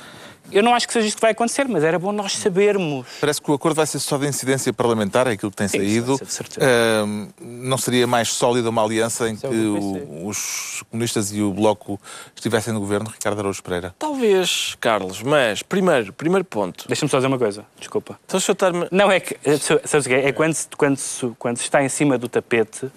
[0.52, 3.06] Eu não acho que seja isto que vai acontecer, mas era bom nós sabermos.
[3.20, 5.78] Parece que o acordo vai ser só de incidência parlamentar, é aquilo que tem Sim,
[5.78, 6.16] saído.
[6.18, 6.66] ser de certeza.
[6.66, 11.32] Ahm, não seria mais sólida uma aliança em que é o que o- os comunistas
[11.32, 12.00] e o Bloco
[12.34, 13.94] estivessem no governo, Ricardo Araújo Pereira?
[13.98, 16.84] Talvez, Carlos, mas primeiro, primeiro ponto.
[16.88, 18.18] Deixa-me só dizer uma coisa, desculpa.
[18.26, 18.86] Então, se eu estar-me.
[18.90, 20.28] Não, é que, eh, sabes o que é?
[20.28, 20.98] É quando, quando,
[21.38, 22.90] quando se está em cima do tapete,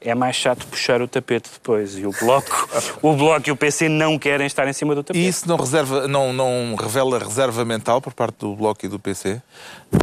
[0.00, 1.98] é mais chato puxar o tapete depois.
[1.98, 2.68] E o Bloco,
[3.02, 5.22] o bloco e o PC não querem estar em cima do tapete.
[5.22, 8.98] E isso não, reserva, não, não revela reserva mental por parte do Bloco e do
[8.98, 9.40] PC?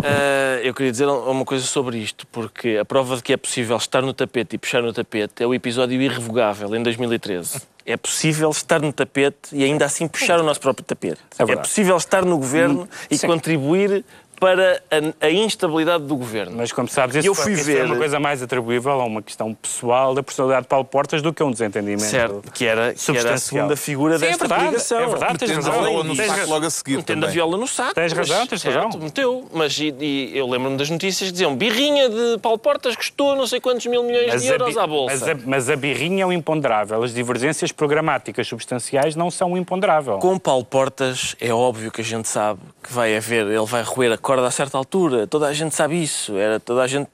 [0.04, 3.78] Ah, eu queria dizer uma coisa sobre isto, porque a prova de que é possível
[3.78, 7.62] estar no tapete e puxar no tapete é o episódio irrevogável em 2013.
[7.86, 11.22] É possível estar no tapete e ainda assim puxar o nosso próprio tapete.
[11.40, 13.26] É É, possível estar no governo e sim.
[13.26, 14.04] contribuir
[14.40, 14.82] para
[15.22, 16.56] a, a instabilidade do governo.
[16.58, 19.06] Mas, como sabes, isso, Eu foi- fui isso ver- é uma coisa mais atribuível a
[19.06, 22.66] uma questão pessoal da personalidade de Paulo Portas do que a um desentendimento Certo, que
[22.66, 25.00] era, que era a segunda figura Sim, é desta verdade, coligação.
[25.00, 25.74] é verdade, tens a razão.
[25.84, 27.34] viola no Tens saco logo a seguir Metendo a também.
[27.34, 27.96] viola no saco.
[27.96, 29.00] Tens razão, mas, tens certo, razão.
[29.02, 33.36] Meteu, mas e, e eu lembro-me das notícias que diziam birrinha de Paulo Portas custou
[33.36, 35.16] não sei quantos mil milhões de a euros bi- à Bolsa.
[35.16, 37.02] mas a- mas a birrinha é o imponderável.
[37.04, 40.18] As divergências programáticas substanciais não são o imponderável.
[40.20, 44.14] Com Paulo Portas é óbvio que a gente sabe que vai haver, ele vai roer
[44.14, 45.26] a acorda a certa altura.
[45.26, 46.36] Toda a gente sabe isso.
[46.36, 47.10] Era, toda a gente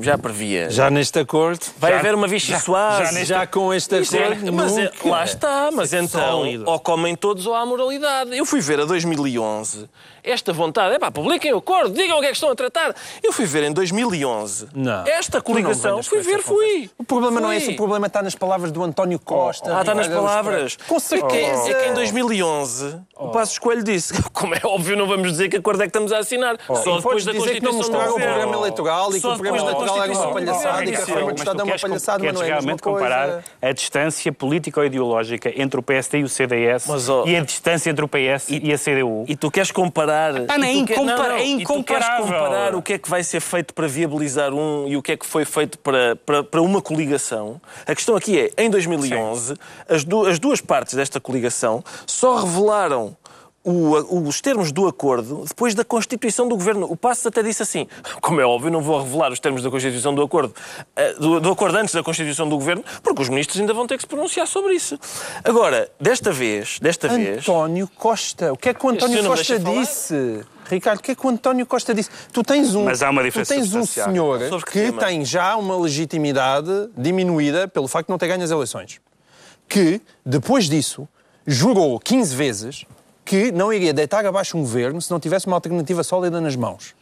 [0.00, 0.68] já previa.
[0.68, 1.64] Já neste acordo.
[1.78, 3.24] Vai já- haver uma Vichy Soase.
[3.24, 4.52] Já com este é- acordo.
[4.52, 6.64] mas é- lá está, mas então sólido.
[6.66, 8.36] ou comem todos ou há moralidade.
[8.36, 9.88] Eu fui ver a 2011
[10.22, 12.94] esta vontade, é pá, publiquem o acordo, digam o que é que estão a tratar.
[13.22, 15.06] Eu fui ver em 2011 Não.
[15.06, 16.90] esta coligação, fui ver, fui.
[16.98, 17.62] O problema não é Fui.
[17.64, 19.74] esse, o problema está nas palavras do António Costa.
[19.74, 20.76] Ah, está nas Ricardo palavras.
[20.86, 21.70] Com É que, certeza.
[21.70, 25.56] é que em 2011 o Passos Coelho disse, como é óbvio, não vamos dizer que
[25.56, 26.57] acordo é que estamos a assinar.
[26.66, 29.34] Só depois da dizer que não Constituição do mostraram o programa eleitoral e que o
[29.34, 32.20] programa eleitoral era uma palhaçada e que a do Mas Estado é uma palhaçada, mas
[32.20, 36.86] queres não é realmente comparar a distância político-ideológica entre o PSD e o CDS
[37.26, 39.24] e a distância entre o PS e, a CDU.
[39.28, 40.32] E tu queres comparar.
[40.34, 40.64] Não,
[41.38, 42.26] é incomparável.
[42.26, 45.16] comparar o que é que vai ser feito para viabilizar um e o que é
[45.16, 47.60] que foi feito para, para, para uma coligação.
[47.86, 49.54] A questão aqui é, em 2011,
[49.88, 53.16] as, du- as duas partes desta coligação só revelaram.
[53.70, 56.86] O- os termos do acordo depois da constituição do governo.
[56.90, 57.86] O Passos até disse assim:
[58.20, 60.54] como é óbvio, não vou revelar os termos da constituição do acordo,
[60.96, 63.96] eh, do, do acordo antes da constituição do governo, porque os ministros ainda vão ter
[63.96, 64.98] que se pronunciar sobre isso.
[65.44, 67.38] Agora, desta vez, desta vez.
[67.48, 68.52] António Costa.
[68.52, 70.40] O que é que o António Costa disse?
[70.70, 72.10] Ricardo, o que é que o António Costa disse?
[72.30, 75.24] Tu tens um, Mas há uma tu diferença tens um senhor Sobre que que tem
[75.24, 79.00] já uma legitimidade diminuída pelo facto de não ter ganho as eleições.
[79.68, 81.08] Que, depois disso,
[81.46, 82.84] jurou 15 vezes
[83.28, 86.94] que não iria deitar abaixo um governo se não tivesse uma alternativa sólida nas mãos.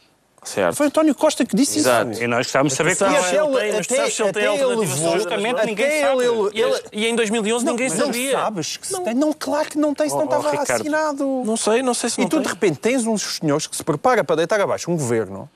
[0.43, 0.75] Certo.
[0.75, 2.11] Foi António Costa que disse Exato.
[2.11, 2.23] isso.
[2.23, 3.95] E nós gostávamos de saber Atenção, que E Mas até ele ele, tem, mas até,
[3.95, 6.23] sabes se ele tem alternativa justamente até ninguém ele, sabe.
[6.23, 8.31] ele, E, ele- e em 2011 ninguém não sabia.
[8.31, 9.13] sabes que se tem.
[9.13, 11.43] Não, claro que não tem, se não Oh, estava assinado.
[11.45, 12.43] Não sei, não sei se E não tu, tem.
[12.43, 15.49] de repente, tens uns senhores que se prepara para deitar abaixo um governo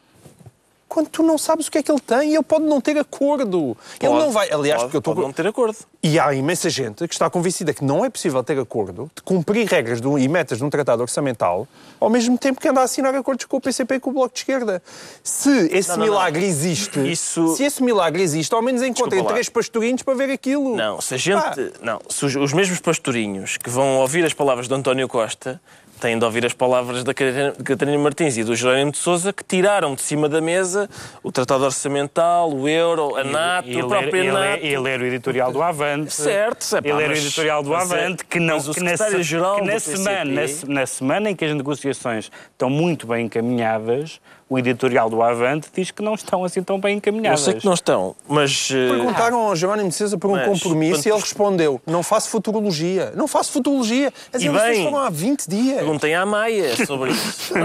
[0.93, 2.97] quando tu não sabes o que é que ele tem e ele pode não ter
[2.97, 3.77] acordo.
[3.99, 4.51] ele Pode, não vai.
[4.51, 5.15] Aliás, pode, porque eu estou.
[5.15, 5.77] pode não ter acordo.
[6.04, 9.67] E há imensa gente que está convencida que não é possível ter acordo, de cumprir
[9.67, 11.67] regras do- e metas de um tratado orçamental,
[11.99, 14.34] ao mesmo tempo que anda a assinar acordos com o PCP e com o Bloco
[14.34, 14.82] de Esquerda.
[15.23, 16.12] Se esse Não, não, não.
[16.13, 20.75] milagre existe, Isso- se esse milagre existe, ao menos encontrem três pastorinhos para ver aquilo.
[20.75, 21.41] Não, se a gente.
[21.41, 21.56] Pá.
[21.82, 25.62] Não, se os, os mesmos pastorinhos que vão ouvir as palavras de António Costa
[26.01, 29.93] têm de ouvir as palavras da Catarina Martins e do Jerónimo de Souza que tiraram
[29.93, 30.89] de cima da mesa
[31.23, 34.65] o Tratado Orçamental, o Euro, a NATO, ele, o próprio ele, NATO.
[34.65, 36.11] ele era o editorial do Avante.
[36.11, 39.79] Certo, Ele pá, era o editorial do é- Avante, que, não, que na, que na
[39.79, 44.19] semana, na semana em que as negociações estão muito bem encaminhadas,
[44.51, 47.39] o editorial do Avante diz que não estão assim tão bem Eu encaminhadas.
[47.39, 48.67] sei que não estão, mas.
[48.69, 52.03] eh, Perguntaram ao Jerónimo de Sousa por um Mas, compromisso quando- e ele respondeu: Não
[52.03, 53.13] faço futurologia.
[53.15, 54.11] Não faço futurologia.
[54.33, 55.77] As E eleições bem, foram há 20 dias.
[55.77, 57.53] Perguntem à Maia sobre isso.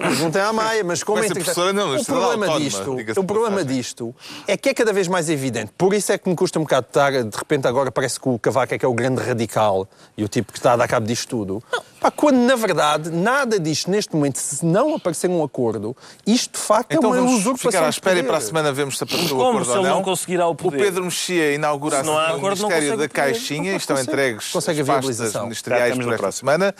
[0.00, 3.64] Perguntem à Maia, mas como Vai é professora na o problema Autónoma, disto, o problema
[3.64, 4.14] disto
[4.46, 5.72] é que é cada vez mais evidente.
[5.76, 8.38] Por isso é que me custa um bocado estar, de repente agora parece que o
[8.38, 11.06] Cavaco é que é o grande radical e o tipo que está a dar cabo
[11.06, 11.62] disto tudo.
[12.02, 16.66] Pá, quando na verdade nada disto neste momento, se não aparecer um acordo, isto de
[16.66, 19.04] facto Então é uma vamos usurpação ficar à espera e para a semana vemos se
[19.04, 19.90] apareceu o acordo se ou não.
[19.96, 20.78] não conseguirá o poder?
[20.78, 23.08] Pedro Mexia inaugura a Ministério da o.
[23.08, 24.12] Caixinha e estão consegue.
[24.12, 26.74] entregues Consegue as pastas ministeriais por no esta semana.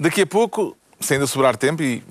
[0.00, 2.02] Daqui a pouco, se ainda sobrar tempo, e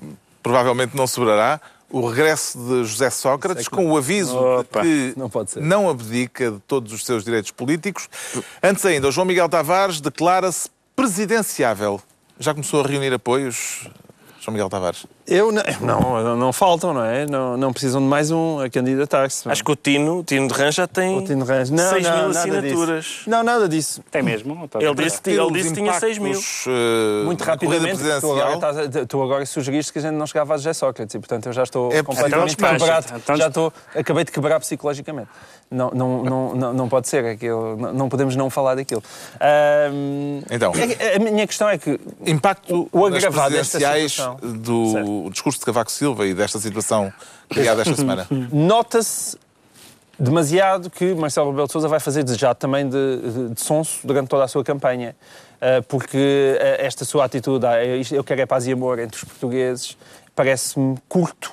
[0.42, 5.28] provavelmente não sobrará, o regresso de José Sócrates com o aviso Opa, de que não
[5.28, 5.62] pode ser.
[5.62, 8.08] não abdica de todos os seus direitos políticos.
[8.62, 12.00] Antes ainda, o João Miguel Tavares declara-se presidenciável.
[12.38, 13.88] Já começou a reunir apoios,
[14.42, 15.06] João Miguel Tavares?
[15.26, 15.62] Eu não,
[16.22, 17.26] não, não faltam, não é?
[17.26, 19.48] Não, não precisam de mais um a candidatar-se.
[19.48, 21.68] Acho que o Tino, o Tino de Rã já tem O Tino Reis.
[21.70, 23.04] Não, 6 não, mil assinaturas.
[23.04, 23.30] Disso.
[23.30, 24.02] Não, nada disso.
[24.10, 24.68] Tem mesmo?
[24.78, 26.38] Ele disse, ele disse que tinha 6 mil.
[26.38, 30.26] Eh, Muito rapidamente, porque tu agora, estás a- tu agora sugeriste que a gente não
[30.26, 32.52] chegava a José Sócrates e, portanto, eu já estou É completamente.
[32.54, 33.06] Então, quebrado.
[33.16, 35.28] então- já estou, acabei de quebrar psicologicamente.
[35.68, 39.02] Não, não, não, não, não pode ser, aquilo, não, não podemos não falar daquilo.
[40.50, 40.72] Então.
[41.00, 44.36] é- a minha questão é que Impacto O nas agravado desta presidenciais situação.
[44.60, 45.15] do Certo.
[45.30, 47.12] Discurso de Cavaco Silva e desta situação
[47.48, 48.26] criada esta semana.
[48.52, 49.36] nota-se
[50.18, 54.28] demasiado que Marcelo Rebelo de Sousa vai fazer desejado também de, de, de sonso durante
[54.28, 55.14] toda a sua campanha.
[55.60, 59.24] Ah, porque ah, esta sua atitude, ah, eu quero é paz e amor entre os
[59.24, 59.96] portugueses,
[60.34, 61.52] parece-me curto,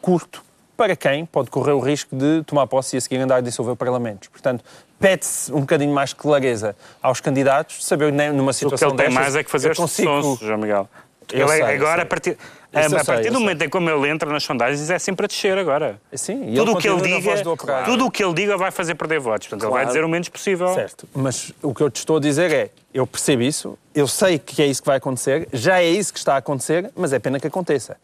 [0.00, 0.42] curto,
[0.76, 3.76] para quem pode correr o risco de tomar posse e a seguir andar a dissolver
[3.76, 4.28] parlamentos.
[4.28, 4.64] Portanto,
[4.98, 8.96] pede-se um bocadinho mais de clareza aos candidatos, saber né, numa O que situação ele
[8.96, 10.88] tem destas, mais é que fazer consigo- sonso, João Miguel.
[11.32, 12.02] Eu Ele é- sei, agora, sei.
[12.02, 12.38] a partir,
[12.80, 13.40] Isso a, sei, partir do sei.
[13.40, 16.00] momento em como ele entra nas sondagens, é sempre a descer agora.
[16.12, 17.42] Sim, e Tudo o que ele diga,
[17.84, 19.48] tudo o que ele diga vai fazer perder votos.
[19.48, 19.88] Portanto, ele vai Claro.
[19.94, 20.74] dizer o menos possível.
[20.74, 24.38] Certo, mas o que eu te estou a dizer é, eu percebo isso, eu sei
[24.38, 27.18] que é isso que vai acontecer, já é isso que está a acontecer, mas é
[27.18, 27.96] pena que aconteça.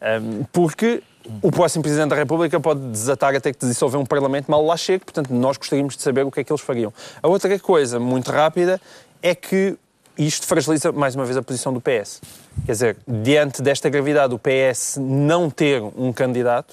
[0.00, 1.02] Ahm, porque
[1.42, 5.04] o próximo Presidente da República pode desatar até que dissolver um Parlamento mal lá chegue,
[5.04, 6.92] portanto nós gostaríamos de saber o que é que eles fariam.
[7.22, 8.80] A outra coisa, muito rápida,
[9.22, 9.76] é que
[10.18, 12.20] isto fragiliza mais uma vez a posição do PS.
[12.64, 16.72] Quer dizer, diante desta gravidade, o PS não ter um candidato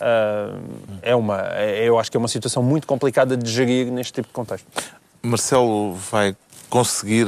[0.00, 0.58] uh,
[1.02, 4.28] é uma, é, eu acho que é uma situação muito complicada de gerir neste tipo
[4.28, 4.66] de contexto.
[5.22, 6.34] Marcelo vai
[6.70, 7.26] conseguir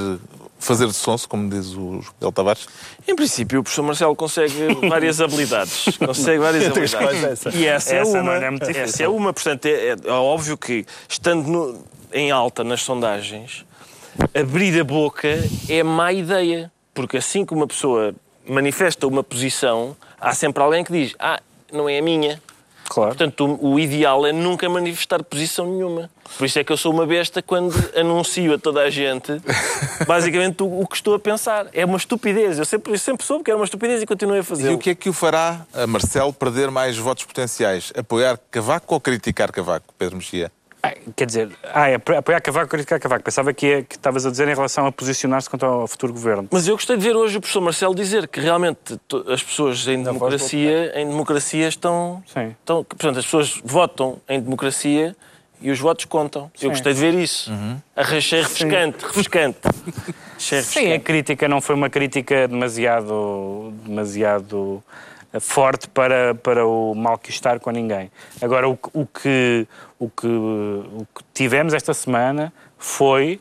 [0.58, 2.66] fazer de sonso, como diz o Miguel Tavares?
[3.08, 4.54] Em princípio, o professor Marcelo consegue
[4.88, 5.96] várias habilidades.
[5.98, 7.22] Consegue várias habilidades.
[7.24, 7.48] Essa.
[7.50, 8.22] E essa, é Essa uma.
[8.22, 8.82] não é muito difícil.
[8.84, 9.32] essa é uma.
[9.32, 11.82] Portanto, é, é- é óbvio que, estando no-
[12.12, 13.64] em alta nas sondagens,
[14.34, 15.28] abrir a boca
[15.68, 16.70] é má ideia.
[16.94, 18.14] Porque assim que uma pessoa
[18.46, 21.40] manifesta uma posição, há sempre alguém que diz: Ah,
[21.72, 22.40] não é a minha.
[22.88, 23.10] Claro.
[23.10, 26.10] Portanto, o, ideal é nunca manifestar posição nenhuma.
[26.36, 29.40] Por isso é que eu sou uma besta quando anuncio a toda a gente
[30.08, 31.68] basicamente o, que estou a pensar.
[31.72, 32.58] É uma estupidez.
[32.58, 34.70] Eu sempre, eu sempre soube que era uma estupidez e continuei a E fazer.
[34.70, 37.92] o que é que o fará a Marcelo perder mais votos potenciais?
[37.96, 40.50] Apoiar Cavaco ou criticar Cavaco, Pedro Mexia?
[40.82, 43.22] Ah, Quer dizer, ah, é apoiar Cavaco, criticar Cavaco.
[43.24, 46.48] Pensava que, é, que estavas a dizer em relação a posicionar-se contra o futuro governo.
[46.50, 50.02] Mas eu gostei de ver hoje o professor Marcelo dizer que realmente as pessoas em
[50.02, 52.54] democracia, em democracia estão, Sim.
[52.58, 52.82] estão.
[52.84, 55.14] Portanto, as pessoas votam em democracia
[55.60, 56.50] e os votos contam.
[56.60, 57.52] Eu gostei de ver isso.
[57.94, 59.58] Achei refrescante, refrescante.
[60.36, 61.00] Achei Sim, a refrescante.
[61.04, 64.82] crítica não foi uma crítica demasiado, demasiado
[65.38, 68.10] forte para, para o malquistar com ninguém.
[68.40, 69.66] Agora, o, o, que,
[69.98, 73.40] o, que, o que tivemos esta semana foi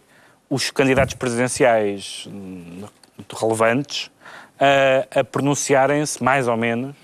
[0.50, 2.84] os candidatos presidenciais hum,
[3.36, 4.12] relevantes
[4.60, 6.96] a, a pronunciarem-se, mais ou menos,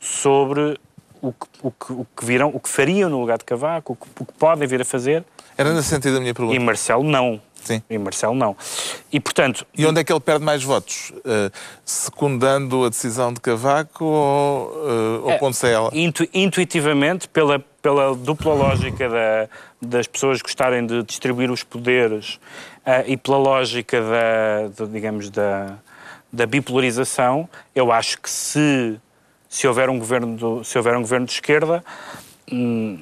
[0.00, 0.78] sobre
[1.20, 3.96] o que, o, que, o que virão, o que fariam no lugar de Cavaco, o
[3.96, 5.24] que, o que podem vir a fazer,
[5.58, 6.60] Era nesse sentido a minha e pergunta.
[6.60, 7.40] Marcelo não.
[7.64, 7.82] Sim.
[7.90, 8.56] E Marcelo não.
[9.12, 11.12] E, portanto, E onde é que ele perde mais votos?
[11.24, 11.50] Eh,
[11.84, 14.68] secundando a decisão de Cavaco ou
[15.24, 15.90] uh, opondo-se a ela?
[15.92, 19.48] Intu- intuitivamente, pela, pela dupla lógica da-
[19.82, 22.38] das pessoas gostarem de distribuir os poderes
[22.86, 25.74] ah, e pela lógica da, da, digamos, da,
[26.32, 28.98] da bipolarização, eu acho que se,
[29.48, 31.84] se, houver um governo do- se houver um governo de esquerda,
[32.50, 32.98] hum,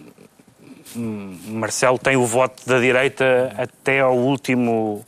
[0.96, 5.04] Marcelo tem o voto da direita até ao último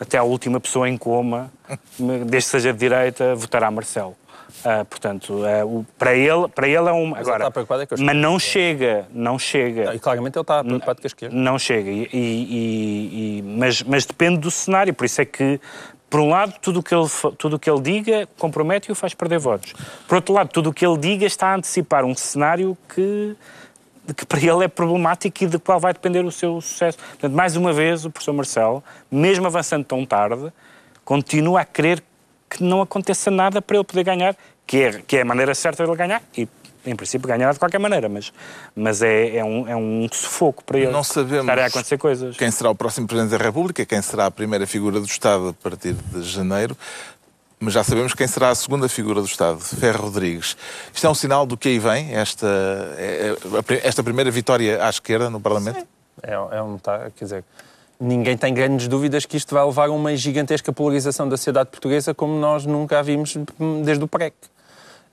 [0.00, 1.48] até à última pessoa em coma,
[1.98, 4.16] desde que seja de direita, votará Marcelo.
[4.64, 7.14] Ah, portanto, ah, o- para, ele, para ele é um.
[7.14, 9.94] Agora, preocupado é a mas não chega, não chega.
[9.94, 11.36] E claramente ele está preocupado com a esquerda.
[11.36, 11.88] Não chega.
[11.90, 14.92] E, e- e- mas, mas depende do cenário.
[14.92, 15.60] Por isso é que,
[16.10, 17.06] por um lado, tudo o que ele,
[17.38, 19.72] tudo o que ele diga compromete e o faz perder votos.
[20.08, 23.34] Por outro lado, tudo o que ele diga está a antecipar um cenário que,
[24.16, 26.98] que para ele é problemático e do qual vai depender o seu sucesso.
[26.98, 30.52] Portanto, mais uma vez, o professor Marcelo, mesmo avançando tão tarde,
[31.04, 32.02] continua a querer
[32.50, 34.36] que não aconteça nada para ele poder ganhar,
[34.66, 36.22] que é, que é a maneira certa de ele ganhar.
[36.36, 36.48] E,
[36.84, 38.32] em princípio, ganhará de qualquer maneira, mas,
[38.74, 40.90] mas é, é, um, é um sufoco para ele.
[40.90, 42.36] Não sabemos Estarem a acontecer coisas.
[42.36, 43.86] Quem será o próximo Presidente da República?
[43.86, 46.76] Quem será a primeira figura do Estado a partir de janeiro?
[47.64, 50.56] Mas já sabemos quem será a segunda figura do Estado, Ferro Rodrigues.
[50.92, 52.44] Isto é um sinal do que aí vem, esta,
[52.98, 53.36] é-
[53.68, 55.86] é- esta primeira vitória à esquerda no Parlamento?
[56.20, 57.44] É, é um, tá, quer dizer,
[58.00, 62.12] ninguém tem grandes dúvidas que isto vai levar a uma gigantesca polarização da sociedade portuguesa
[62.12, 63.36] como nós nunca a vimos
[63.84, 64.34] desde o PREC.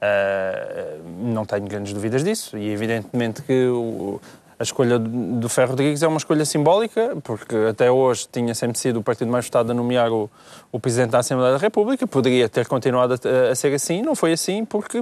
[0.02, 4.20] Ah, não tenho grandes dúvidas disso e evidentemente que o-
[4.60, 9.00] a escolha do Ferro Rodrigues é uma escolha simbólica, porque até hoje tinha sempre sido
[9.00, 10.30] o partido mais votado a nomear o,
[10.72, 14.34] o Presidente da Assembleia da República, poderia ter continuado a, a ser assim, não foi
[14.34, 15.02] assim, porque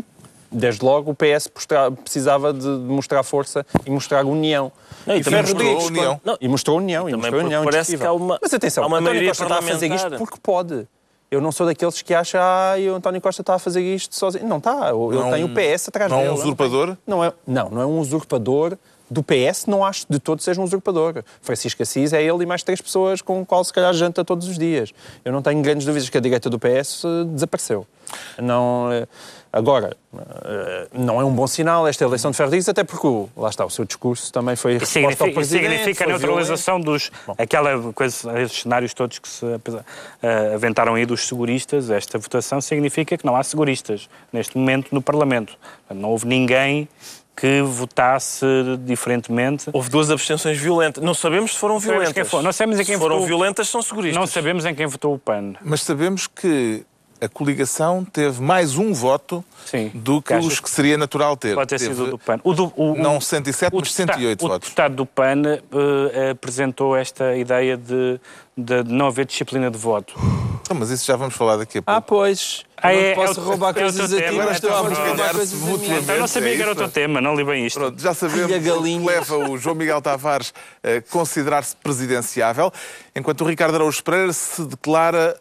[0.52, 1.50] desde logo o PS
[2.04, 4.72] precisava de mostrar força e mostrar união.
[5.08, 6.22] Não, e E também mostrou Rodrigues, união.
[6.24, 8.88] quando- E mostrou união, e Também mostrou união parece que há uma- Mas atenção, há
[8.88, 10.88] uma António maioria Costa está a fazer isto porque pode.
[11.30, 14.48] Eu não sou daqueles que acham, ah, o António Costa está a fazer isto sozinho.
[14.48, 16.40] Não está, ele Não- tem o PS atrás não é um dele.
[16.40, 16.96] usurpador?
[17.06, 18.78] Não é, não, não é um usurpador
[19.10, 21.24] do PS, não acho de todo seja um usurpador.
[21.42, 24.48] Francisco Assis é ele e mais três pessoas com o qual se calhar janta todos
[24.48, 24.94] os dias.
[25.24, 27.88] Eu não tenho grandes dúvidas que a direita do PS eh, desapareceu.
[28.38, 29.08] Não, eh,
[29.52, 33.66] agora, eh, não é um bom sinal esta eleição de Rodrigues, até porque, lá está,
[33.66, 35.78] o seu discurso também foi resposta ao Significa, Presidente.
[35.78, 37.12] significa a neutralização dos.
[37.38, 39.46] Aquela coisa, esses cenários todos que se
[40.54, 45.58] aventaram aí dos seguristas, esta votação significa que não há seguristas neste momento no Parlamento.
[45.90, 46.88] Não houve ninguém
[47.40, 48.46] que votasse
[48.80, 49.70] diferentemente.
[49.72, 51.04] Houve duas abstenções violentas.
[51.04, 52.14] Não sabemos se foram sabemos violentas.
[52.14, 52.42] quem foi.
[52.42, 53.28] Não sabemos em quem se foram votou.
[53.28, 54.20] violentas, são seguristas.
[54.20, 55.54] Não sabemos em quem votou o PAN.
[55.62, 56.84] Mas sabemos que
[57.20, 59.92] a coligação teve mais um voto Sim.
[59.94, 61.56] do que Que os que seria natural ter.
[61.56, 62.40] Pode ter Teve, sido do PAN.
[62.44, 64.68] O do, o, Não o- 107, o mas deputado- 108 o votos.
[64.70, 68.20] deputado do PAN eh, apresentou esta ideia de,
[68.58, 70.14] de não haver disciplina de voto.
[70.62, 72.08] Então, mas isso já vamos falar daqui a Ah, pouco.
[72.24, 72.66] pois.
[72.76, 74.60] Ah, Eu é- não posso é o- roubar é o coisas a ti, mas vamos
[74.60, 76.12] vamos roubar coisas a mim.
[76.14, 77.80] Eu não sabia é que era o teu tema, não li bem isto.
[77.80, 79.06] Pronto, já sabemos a o que galinha?
[79.06, 80.54] leva o João Miguel Tavares
[80.84, 82.72] a considerar-se presidenciável,
[83.16, 85.40] enquanto o Ricardo Araújo Pereira se declara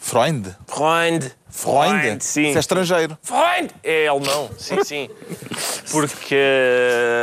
[0.00, 0.56] Freund?
[0.66, 1.30] Freund.
[1.50, 2.20] Freund?
[2.24, 2.48] sim.
[2.48, 3.18] Isso é estrangeiro.
[3.22, 3.70] Freund!
[3.84, 5.10] É alemão, sim, sim.
[5.92, 6.36] Porque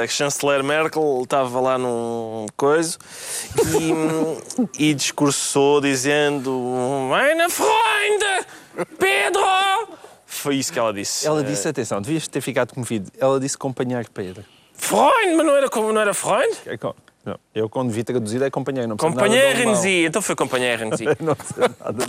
[0.03, 2.97] a chanceler Merkel estava lá num coisa
[4.77, 6.51] e, e discursou dizendo
[7.09, 8.45] Meine Freunde,
[8.99, 9.43] Pedro!
[10.25, 11.25] Foi isso que ela disse.
[11.25, 13.11] Ela disse, atenção, devias ter ficado comovido.
[13.19, 14.45] Ela disse companheiro Pedro.
[14.73, 16.55] Freund, mas não era, como- não era Freund?
[17.27, 18.87] Não, eu quando vi traduzir é companheiro.
[18.87, 19.75] Não Companheiro.
[19.75, 20.05] Z.
[20.05, 21.03] Então foi companheiro Z.
[21.19, 22.05] Não sei nada.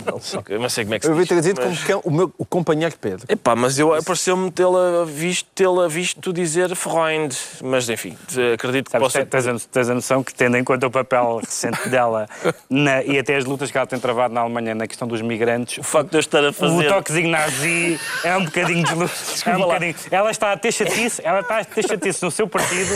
[0.47, 2.33] Eu não sei como é que se Eu vi diz, traduzido mas- como o meu
[2.37, 3.25] o companheiro Pedro.
[3.27, 7.35] Epá, mas eu pareceu-me tê-la visto, tê-la visto dizer Freund.
[7.61, 8.15] Mas enfim,
[8.53, 9.25] acredito que Sabes, possa.
[9.25, 12.25] tens, a, tens a noção que, tendo em conta o papel recente dela
[12.69, 15.79] na- e até as lutas que ela tem travado na Alemanha na questão dos migrantes,
[15.79, 16.87] O facto de eu estar a o fazer.
[16.87, 19.43] toquezinho nazi é um bocadinho de luz.
[19.45, 19.95] É um bocadinho.
[20.11, 22.93] Ela está a ter chatice, ela está a ter chatice no seu partido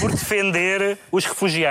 [0.00, 1.65] por defender os refugiados.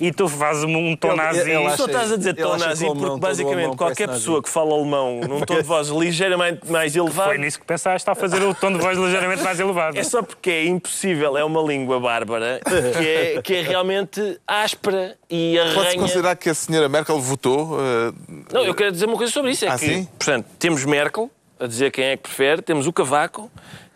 [0.00, 1.50] E tu fazes um, tom Ele- nazi.
[1.50, 4.42] ele Só estás a dizer tom nazi porque basicamente qualquer pessoa nazi.
[4.44, 8.12] que fala alemão num tom de voz ligeiramente mais elevado Foi nisso que pensaste, está
[8.12, 9.98] a fazer o tom de voz ligeiramente mais elevado.
[9.98, 15.16] é só porque é impossível, é uma língua bárbara que é, que é realmente áspera
[15.30, 15.98] e Pode-se arranha.
[16.00, 17.78] considerar que a senhora Merkel votou?
[17.80, 18.12] eh,
[18.52, 19.64] Não, eu quero dizer uma coisa sobre isso.
[19.64, 20.04] É Ah, que, sim?
[20.18, 23.50] portanto, temos Merkel a dizer quem é que prefere, temos o Cavaco,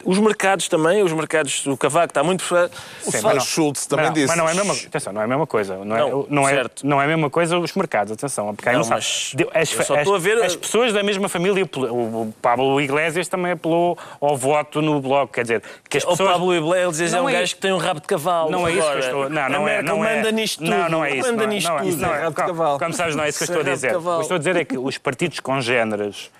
[0.06, 4.12] os mercados também, os mercados, o Cavaco está muito o Sim, não- Schultz também não,
[4.12, 4.28] disse.
[4.28, 5.76] Mas não é a mesma, atenção, não é a mesma coisa.
[5.76, 6.86] Não, Não, é, não, é, certo.
[6.86, 8.54] não é a mesma coisa os mercados, atenção.
[8.54, 11.02] Porque aí Não, não, mas As, eu só as- estou a ver- as pessoas da
[11.02, 15.32] mesma família, o, o Pablo Iglesias também apelou ao voto no Bloco.
[15.32, 16.30] Quer dizer, que as O pessoas...
[16.32, 18.50] Pablo Iglesias é Não um é- gajo que tem um rabo de cavalo.
[18.50, 19.28] Não é isso que eu estou.
[19.28, 19.82] Não, não é.
[19.82, 20.16] Não é.
[20.16, 20.70] manda nisto tudo.
[20.70, 21.26] Não, não é isso.
[21.28, 21.96] Manda não é- nisto não é tudo.
[21.96, 22.20] não é.
[22.22, 22.78] Como- cavalo.
[22.78, 23.96] Como sabes, não é isso que eu é estou a dizer.
[23.96, 26.30] O que estou a dizer é que os partidos congêneres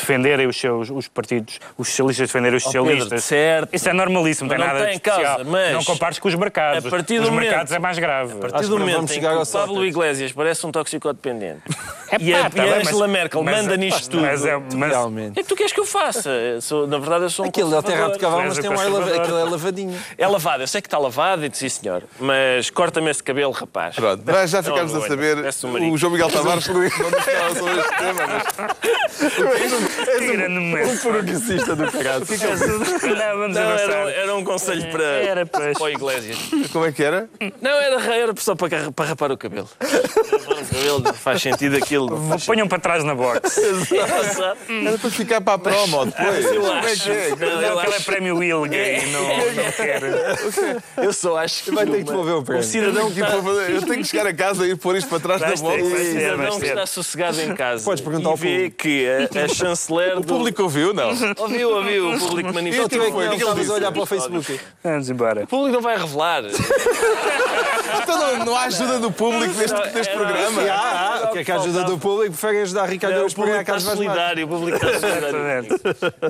[0.00, 3.24] defenderem os seus os partidos, os socialistas defenderem os Ó, Pedro, socialistas.
[3.24, 3.68] certo.
[3.74, 5.22] Isso é normalíssimo, não tem nada tem de especial.
[5.36, 6.84] causa, mas não compares com os mercados.
[6.86, 8.32] a partir os do mercados momento- é mais grave.
[8.32, 9.84] A partir Acho do momento em que o Pablo.
[9.86, 11.60] Iglesias parece um toxicodependente
[12.10, 14.60] É e a, tá e a Angela mas- Merkel mas- manda nisto tudo, Mas é,
[14.74, 15.30] mas, Realmente.
[15.30, 16.28] o que é que tu queres que eu faça?
[16.30, 18.72] Eu sou- na verdade, eu sou um Aquilo tem rabo de cavalo, mas tem um
[18.80, 18.86] ar
[19.20, 19.96] aquilo é lavadinho.
[20.18, 23.94] É lavado, eu sei que está lavado, e sim senhor, mas corta-me esse cabelo, rapaz.
[23.94, 25.44] Pronto, mas já ficámos a saber.
[25.68, 25.92] marido.
[25.92, 26.80] O João Miguel Tavares não
[27.34, 29.32] nada sobre este tema, mas
[30.36, 31.00] grande momento.
[31.02, 32.24] progressista do caralho.
[32.30, 33.82] Não, vamos Não, avançar.
[33.90, 35.72] era, era um conselho para, Era, pois.
[35.78, 36.38] para o Iglesias.
[36.72, 37.28] como é que era?
[37.60, 39.68] Não, era, era só para, para rapar o cabelo.
[39.80, 42.16] Rapar o cabelo faz sentido aquilo.
[42.28, 43.58] Faz Ponham para trás na box.
[44.86, 46.44] Era para ficar para a promo depois.
[46.46, 47.04] Eu é acho.
[47.04, 47.28] que é?
[47.30, 50.00] Não, Não, é prémio Will gay, não, não quer.
[50.96, 52.62] Eu só acho que Vai ter que devolver o prémio.
[52.62, 55.20] um cidadão que Que fazer- Eu tenho que chegar a casa e pôr isto para
[55.20, 56.04] trás vais um ter.
[56.06, 58.76] cidadão que está sossegado em casa Podes perguntar e ao vê público.
[58.76, 59.48] que a, a
[59.80, 60.26] chanceler O do...
[60.26, 61.08] público ouviu, não?
[61.38, 62.88] Ouviu, ouviu, o público Eu manifestou.
[62.88, 63.26] tive que foi?
[63.26, 64.60] O que ele estavas a olhar para o Facebook.
[64.84, 65.44] Vamos embora.
[65.44, 66.42] O público não vai revelar.
[68.02, 70.62] Então não, não há ajuda do público neste, neste Era- programa.
[70.70, 72.32] Ah, ah, o que é que a ajuda do público?
[72.32, 73.96] Prefere ajudar Ricardo Não, Carlos Vaz Marques.
[73.96, 75.80] solidário, o público está solidário.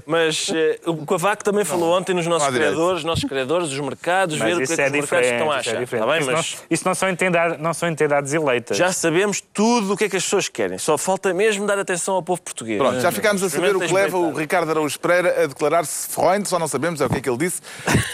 [0.06, 3.78] Mas eh, o Cavaco também falou ontem nos nossos não há criadores, nossos criadores, dos
[3.78, 5.82] mercados, ver o que é que é os mercados estão a isso é achar.
[5.82, 8.76] Está bem, mas não, isso não são entidades, não são entidades eleitas.
[8.76, 10.78] já sabemos tudo o que é que as pessoas querem.
[10.78, 12.78] Só falta mesmo dar atenção ao povo português.
[12.78, 16.46] Pronto, já ficámos a saber o que leva o Ricardo Araújo Pereira a declarar-se Freund,
[16.46, 17.60] só não sabemos, é o que é que ele disse,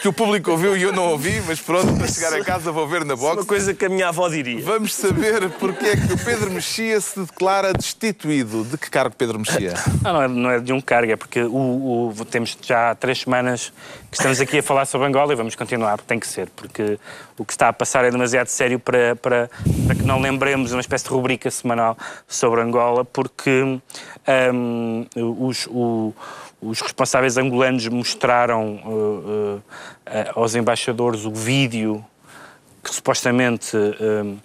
[0.03, 2.87] que o público ouviu e eu não ouvi, mas pronto, para chegar a casa vou
[2.87, 3.45] ver na Uma box.
[3.47, 4.65] coisa que a minha avó diria.
[4.65, 8.65] Vamos saber porque é que o Pedro Mexia se declara destituído.
[8.65, 9.75] De que cargo Pedro Mexia?
[10.03, 13.21] Não, não é, não é de um cargo, é porque o, o- temos já três
[13.21, 13.73] semanas
[14.19, 16.99] estamos aqui a falar sobre Angola e vamos continuar, tem que ser, porque
[17.37, 19.51] o que está a passar é demasiado sério para, para,
[19.87, 25.07] para que não lembremos uma espécie de rubrica semanal sobre Angola, porque hum,
[25.39, 26.15] os, o-
[26.63, 29.63] os responsáveis angolanos mostraram uh, uh,
[30.35, 32.03] aos embaixadores o vídeo
[32.83, 34.39] que supostamente hum,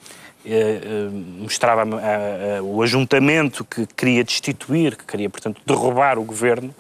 [0.44, 1.10] eh, eh,
[1.40, 1.84] mostrava
[2.64, 6.74] o ajuntamento que queria destituir, que queria, portanto, derrubar o governo,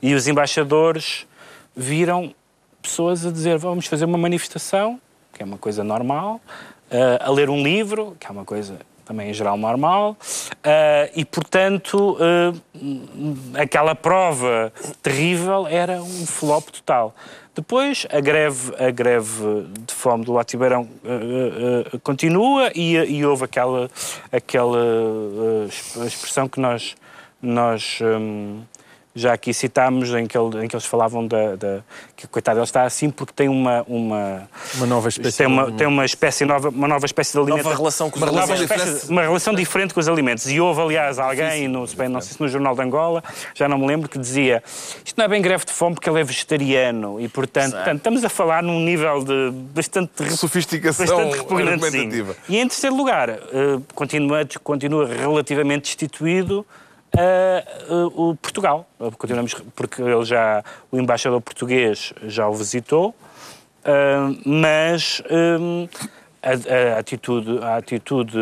[0.00, 1.26] e os embaixadores
[1.76, 2.32] viram
[2.88, 5.00] pessoas a dizer vamos fazer uma manifestação,
[5.32, 6.40] que é uma coisa normal,
[6.90, 10.16] ah, a ler um livro, que é uma coisa também em geral normal,
[10.64, 12.52] ah, e portanto ah,
[13.60, 14.72] aquela prova
[15.02, 17.14] terrível era um flop total.
[17.54, 23.90] Depois a greve, a greve de fome do Latibeirão ah, continua e, e houve aquela,
[24.32, 24.78] aquela
[25.66, 26.96] exp- expressão que nós,
[27.42, 28.62] nós hum,
[29.18, 31.80] já aqui citámos, em que, ele- em que eles falavam da, da-
[32.16, 35.76] que coitado ele está assim porque tem uma, uma, Uma nova espécie tem uma, de-
[35.76, 37.64] tem uma espécie nova, uma nova espécie de alimento.
[37.64, 38.60] Nova relação com os uma alimentos.
[38.70, 40.48] espécie- uma relação diferente com os alimentos.
[40.48, 43.22] E houve, aliás, alguém, no, não sei se no Jornal de Angola,
[43.54, 44.62] já não me lembro, que dizia
[45.04, 48.24] isto não é bem greve de fome porque ele é vegetariano e, portanto, portanto, estamos
[48.24, 52.36] a falar num nível de bastante Sofisticação bastante argumentativa.
[52.48, 53.38] E em terceiro lugar, eh,
[53.94, 56.64] continua, continua relativamente destituído
[57.14, 58.88] uh, uh, o Portugal.
[59.16, 65.88] Continuamos, porque ele já, o embaixador português já o visitou, uh, mas um,
[66.42, 68.36] a, a, atitude, a atitude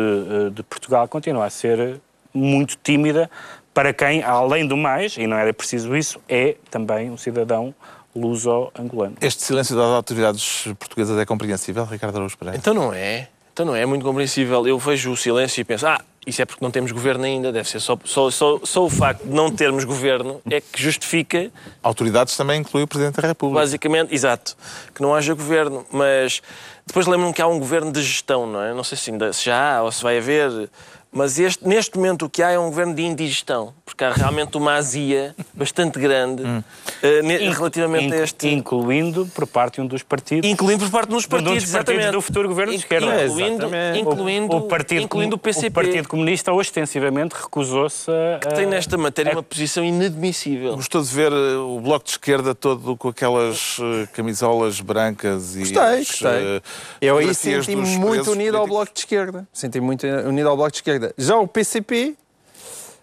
[0.53, 1.99] de Portugal continua a ser
[2.33, 3.29] muito tímida
[3.73, 7.75] para quem, além do mais, e não era preciso isso, é também um cidadão
[8.15, 9.15] luso-angolano.
[9.21, 12.57] Este silêncio das autoridades portuguesas é compreensível, Ricardo Araújo Pereira?
[12.57, 13.27] Então não é.
[13.53, 14.67] Então não é, é muito compreensível.
[14.67, 17.69] Eu vejo o silêncio e penso, ah, isso é porque não temos governo ainda, deve
[17.69, 21.49] ser só, só, só, só o facto de não termos governo é que justifica.
[21.81, 23.61] Autoridades também inclui o Presidente da República.
[23.61, 24.57] Basicamente, exato,
[24.93, 25.85] que não haja governo.
[25.89, 26.41] Mas
[26.85, 28.73] depois lembro-me que há um governo de gestão, não é?
[28.73, 30.69] Não sei se, ainda, se já há ou se vai haver.
[31.17, 34.55] Mas este, neste momento o que há é um governo de indigestão, porque há realmente
[34.55, 36.59] uma azia bastante grande hum.
[36.59, 38.49] uh, relativamente a este.
[38.49, 40.47] Incluindo por parte de um dos partidos.
[40.47, 43.25] Incluindo por parte de um dos partidos, um dos partidos do futuro governo de esquerda.
[43.25, 43.65] Incluindo,
[43.95, 45.67] incluindo, o, o, partido, incluindo o PCP.
[45.69, 48.37] O Partido Comunista ostensivamente recusou-se a.
[48.37, 49.37] Que tem nesta matéria a...
[49.37, 50.75] uma posição inadmissível.
[50.75, 55.59] Gostou de ver eh, o Bloco de Esquerda todo com aquelas uh, camisolas brancas e.
[55.61, 56.57] Gostei, as, gostei.
[56.57, 56.61] Uh,
[57.01, 59.47] Eu aí senti-me muito unido ao Bloco de Esquerda.
[59.51, 61.13] Senti muito unido ao Bloco de Esquerda esquerda.
[61.17, 62.15] Já o PCP uh,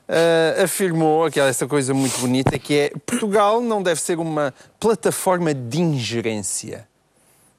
[0.09, 5.55] eh, afirmou aquela essa coisa muito bonita que é Portugal não deve ser uma plataforma
[5.55, 6.87] de ingerência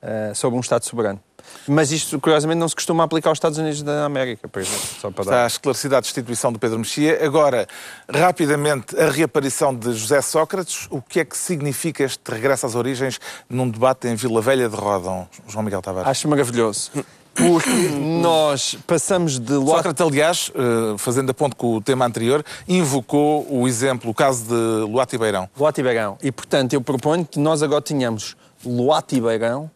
[0.01, 1.19] uh, sobre um Estado soberano.
[1.67, 4.87] Mas isto, curiosamente, não se costuma aplicar aos Estados Unidos da América, por exemplo.
[4.99, 5.47] Só para Está dar...
[5.47, 7.23] esclarecida a destituição do Pedro Mexia.
[7.23, 7.67] Agora,
[8.09, 10.87] rapidamente, a reaparição de José Sócrates.
[10.89, 14.75] O que é que significa este regresso às origens num debate em Vila Velha de
[14.75, 16.09] Rodão, João Miguel Tavares?
[16.09, 16.91] Acho maravilhoso
[17.35, 17.89] porque
[18.21, 23.67] nós passamos de Sócrates, aliás, eh, fazendo a ponto com o tema anterior, invocou o
[23.67, 25.49] exemplo, o caso de Luati Beirão.
[25.57, 26.17] Luati Beirão.
[26.23, 29.69] E, portanto, eu proponho que nós agora tenhamos Luati Beirão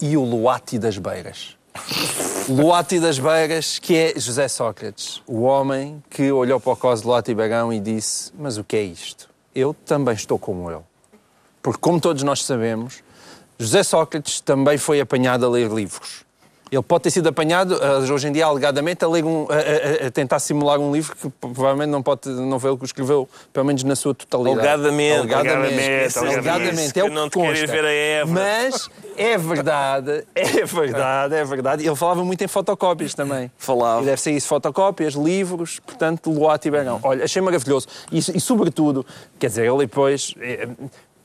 [0.00, 1.56] e o Luati das Beiras.
[2.48, 7.08] Luati das Beiras, que é José Sócrates, o homem que olhou para o caso de
[7.08, 9.28] Luati Beirão e disse: Mas o que é isto?
[9.54, 10.82] Eu também estou como ele.
[11.60, 13.02] Porque, como todos nós sabemos,
[13.58, 16.24] José Sócrates também foi apanhado a ler livros.
[16.72, 20.10] Ele pode ter sido apanhado, eh, hoje em dia, alegadamente, a, um, a, a, a,
[20.10, 23.66] tentar simular um livro que provavelmente não, pode, não foi ele que o escreveu, pelo
[23.66, 24.66] menos na sua totalidade.
[24.66, 25.18] Alegadamente.
[25.18, 26.18] Alegadamente.
[26.18, 26.98] Alegadamente.
[26.98, 27.66] É o que não consta.
[27.66, 28.32] Ver a Eva.
[28.32, 31.86] Mas é verdade, é verdade, é verdade.
[31.86, 33.50] Ele falava muito em fotocópias também.
[33.58, 34.00] Falava.
[34.00, 37.00] E deve ser isso, fotocópias, livros, portanto, Luati Bergão.
[37.02, 37.86] Olha, achei maravilhoso.
[38.10, 39.04] E, e, sobretudo,
[39.38, 40.66] quer dizer, ele depois eh,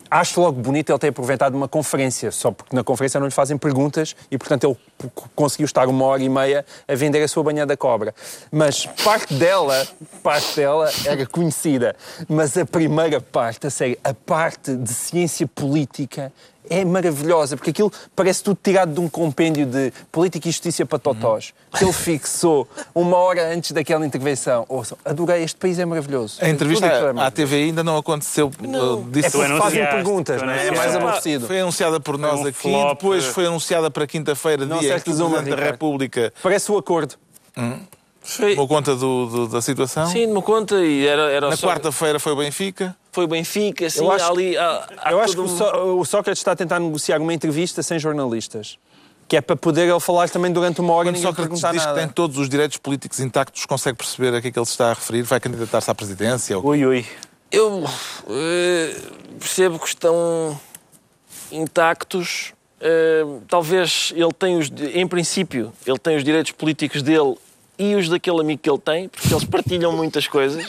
[0.09, 3.57] acho logo bonito ele ter aproveitado uma conferência, só porque na conferência não lhe fazem
[3.57, 7.65] perguntas e, portanto, ele conseguiu estar uma hora e meia a vender a sua banha
[7.65, 8.13] da cobra.
[8.51, 9.87] Mas parte dela,
[10.23, 11.95] parte dela era conhecida.
[12.27, 16.31] Mas a primeira parte, a sério, a parte de ciência política
[16.69, 20.99] é maravilhosa, porque aquilo parece tudo tirado de um compêndio de política e justiça para
[20.99, 24.65] totós, que ele fixou uma hora antes daquela intervenção.
[24.69, 26.37] Ouçam, adorei, este país é maravilhoso.
[26.41, 26.87] A entrevista
[27.17, 28.51] à TV ainda não aconteceu.
[28.61, 29.09] Não.
[29.09, 30.67] Disse é porque fazem perguntas, não é?
[30.67, 31.47] É mais aborrecido.
[31.47, 32.89] Foi anunciada por nós um aqui, flop.
[32.89, 36.33] depois foi anunciada para quinta-feira, dia em que o Presidente da República...
[36.41, 37.15] Parece o acordo.
[37.57, 37.79] Hum.
[38.37, 40.07] Tomou conta do, do, da situação?
[40.07, 41.31] Sim, tomou conta e era...
[41.31, 41.67] era Na só...
[41.67, 42.95] quarta-feira foi o Benfica?
[43.17, 44.55] Foi o Benfica, assim, eu acho, ali...
[44.55, 48.77] Há, há eu acho que o, Sócrates está a tentar negociar uma entrevista sem jornalistas.
[49.27, 51.83] Que é para poder ele falar também durante uma hora Quando e ninguém Sócrates diz
[51.83, 51.99] nada.
[51.99, 54.73] que tem todos os direitos políticos intactos, consegue perceber a que é que ele se
[54.73, 55.23] está a referir?
[55.23, 56.59] Vai candidatar-se à presidência?
[56.59, 57.05] Ui, ui.
[57.51, 60.59] Eu uh, percebo que estão
[61.51, 62.53] intactos.
[62.79, 64.69] Uh, talvez ele tenha os...
[64.93, 67.35] Em princípio, ele tem os direitos políticos dele
[67.77, 70.65] e os daquele amigo que ele tem, porque eles partilham muitas coisas.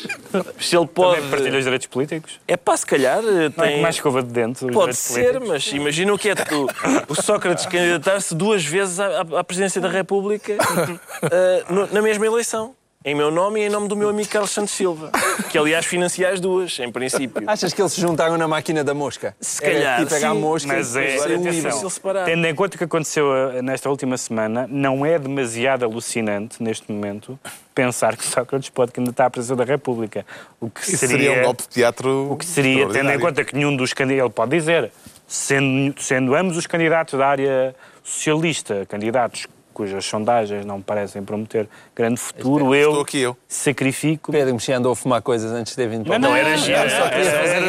[0.60, 1.16] Se ele pode.
[1.16, 2.40] Também partilha os direitos políticos?
[2.46, 3.22] É pá, se calhar.
[3.22, 3.52] Tem...
[3.56, 4.68] Não é mais escova de dentro.
[4.68, 5.48] Pode ser, políticos.
[5.48, 6.68] mas imagina o que é tu,
[7.08, 12.74] o Sócrates candidatar-se duas vezes à, à, presidência da República uh, na mesma eleição.
[13.04, 15.12] Em meu nome e em nome do meu amigo Carlos Santos Silva,
[15.52, 17.48] que aliás financia as duas, em princípio.
[17.48, 19.36] Achas que eles se juntaram na máquina da mosca?
[19.40, 20.00] Se calhar.
[20.00, 22.24] É, tipo pegar sim, a mosca mas é, é um difícil separar.
[22.24, 26.90] Tendo em conta o que aconteceu eh, nesta última semana, não é demasiado alucinante neste
[26.90, 27.38] momento
[27.72, 30.26] pensar que Sócrates pode candidatar à presidência da República.
[30.60, 32.32] O que seria, seria um golpe de teatro.
[32.32, 34.90] O que seria, tendo em conta que nenhum dos candidatos, ele pode dizer,
[35.24, 39.46] sendo, sendo ambos os candidatos da área socialista, candidatos
[39.78, 44.32] cujas sondagens não parecem prometer grande futuro, eu, Estou aqui eu sacrifico.
[44.32, 46.80] Pedro Mexia andou a fumar coisas antes de vir para Não, não era giro.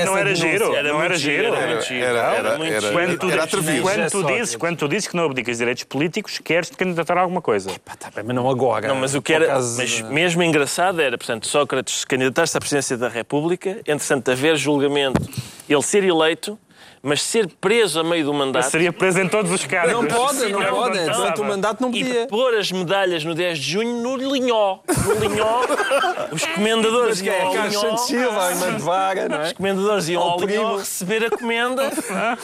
[0.03, 0.71] Não era giro.
[0.71, 2.05] Não era giro.
[2.05, 2.93] Era muito giro.
[2.93, 7.21] Quando tu dizes, quando tu dizes que não abdicas direitos políticos, queres te candidatar a
[7.21, 7.69] alguma coisa.
[7.99, 8.87] Tá mas não agora.
[8.87, 13.07] Não, mas o que era, mas mesmo engraçado era, portanto, Sócrates candidatar-se à presidência da
[13.07, 15.21] República, entretanto, haver julgamento,
[15.69, 16.57] ele ser eleito,
[17.01, 18.69] mas ser preso a meio do mandato.
[18.69, 19.93] Seria preso em todos os casos.
[19.93, 20.99] Não pode, não Era pode.
[20.99, 22.27] Durante o mandato não E podia.
[22.27, 24.79] pôr as medalhas no 10 de junho no Linhó.
[25.05, 25.61] No Linhó,
[26.31, 27.81] os comendadores Mas que iam é ao Linhó.
[27.81, 28.49] Santos Silva,
[29.29, 29.45] não é?
[29.47, 31.83] Os comendadores iam Ao ao Linhó receber a comenda.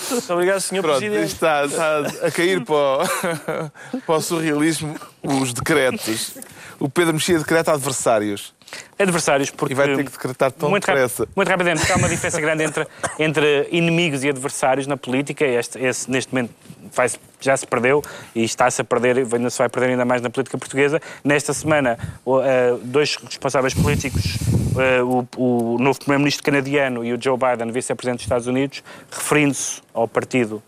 [0.10, 0.82] Muito obrigado, Sr.
[0.82, 1.26] Pronto, Presidente.
[1.34, 3.00] está, está a cair para o,
[4.06, 6.32] para o surrealismo os decretos.
[6.80, 8.54] O Pedro Mexia decreta adversários
[8.98, 9.74] Adversários, porque.
[9.74, 11.28] e vai ter que decretar tão muito, rap- depressa.
[11.36, 12.88] muito rapidamente, porque há uma diferença grande entre,
[13.20, 15.46] entre inimigos e adversários na política.
[15.46, 16.54] Este, esse, neste momento,
[16.94, 17.10] vai
[17.40, 18.02] já se perdeu
[18.34, 21.02] e está-se a perder, ainda se vai perder ainda mais na política portuguesa.
[21.24, 21.98] Nesta semana,
[22.44, 24.38] eh, dois responsáveis políticos,
[24.80, 29.82] eh, o, o novo primeiro-ministro canadiano e o Joe Biden, vice-presidente dos Estados Unidos, referindo-se
[29.94, 30.64] ao partido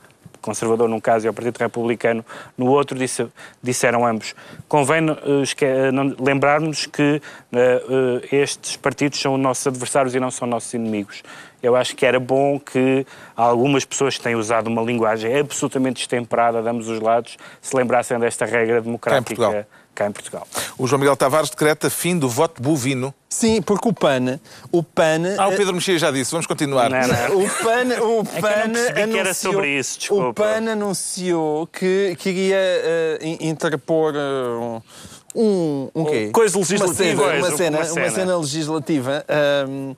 [0.47, 2.25] conservador num caso e ao Partido Republicano
[2.57, 3.27] no outro, disse-
[3.61, 4.33] disseram ambos.
[4.67, 5.13] Convém eh,
[5.61, 7.21] eh, lembrarmos que
[7.51, 11.21] eh, estes partidos são nossos adversários e não são nossos inimigos.
[11.61, 16.61] Eu acho que era bom que algumas pessoas que têm usado uma linguagem absolutamente destemperada
[16.61, 19.67] de ambos os lados se lembrassem desta regra democrática.
[19.97, 20.47] Cá em Portugal.
[20.77, 23.13] O João Miguel Tavares decreta fim do voto bovino.
[23.29, 24.39] Sim, porque o PAN,
[24.71, 25.35] o PAN...
[25.37, 26.89] Ah, o Pedro Mexia já disse, vamos continuar.
[26.89, 27.43] Não, não.
[27.43, 30.29] O PAN, o que eu não PAN percebi que era anunciou, sobre isso, desculpa.
[30.29, 34.81] O PAN anunciou que queria eh, in- interpor eh,
[35.35, 36.29] um, um quê?
[36.31, 37.23] Coisa legislativa.
[37.23, 38.09] Uma cena, uma cena, uma uma cena.
[38.11, 39.93] cena legislativa ehm,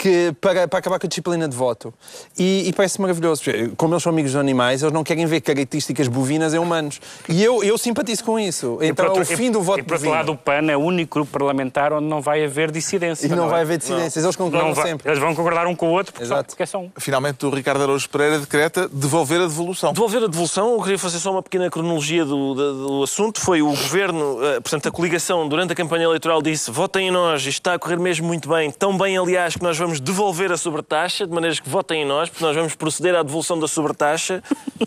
[0.00, 1.92] que, para, para acabar com a disciplina de voto.
[2.38, 3.42] E, e parece maravilhoso.
[3.44, 6.98] porque, Como eles são amigos dos animais, eles não querem ver características bovinas em humanos.
[7.28, 8.78] E eu, eu simpatizo com isso.
[8.80, 11.16] Então é o fim do voto E por outro lado, o PAN é o único
[11.18, 13.26] grupo parlamentar onde não vai haver dissidência.
[13.26, 13.50] E não é?
[13.50, 14.24] vai haver dissidências.
[14.24, 15.06] Eles concordam Não vai- sempre.
[15.06, 16.48] Eles vão concordar um com o outro porque, só, Exato.
[16.48, 16.90] porque é só um.
[16.96, 19.92] Finalmente, o Ricardo Araújo Pereira decreta devolver a devolução.
[19.92, 23.38] Devolver a devolução, eu queria fazer só uma pequena cronologia do, do, do assunto.
[23.38, 27.42] Foi o governo, eh, portanto, a coligação, durante a campanha eleitoral, disse: votem em nós,
[27.42, 28.70] isto está a correr mesmo muito bem.
[28.70, 32.28] Tão bem, aliás, que nós vamos devolver a sobretaxa, de maneiras que votem em nós,
[32.28, 34.42] porque nós vamos proceder à devolução da sobretaxa.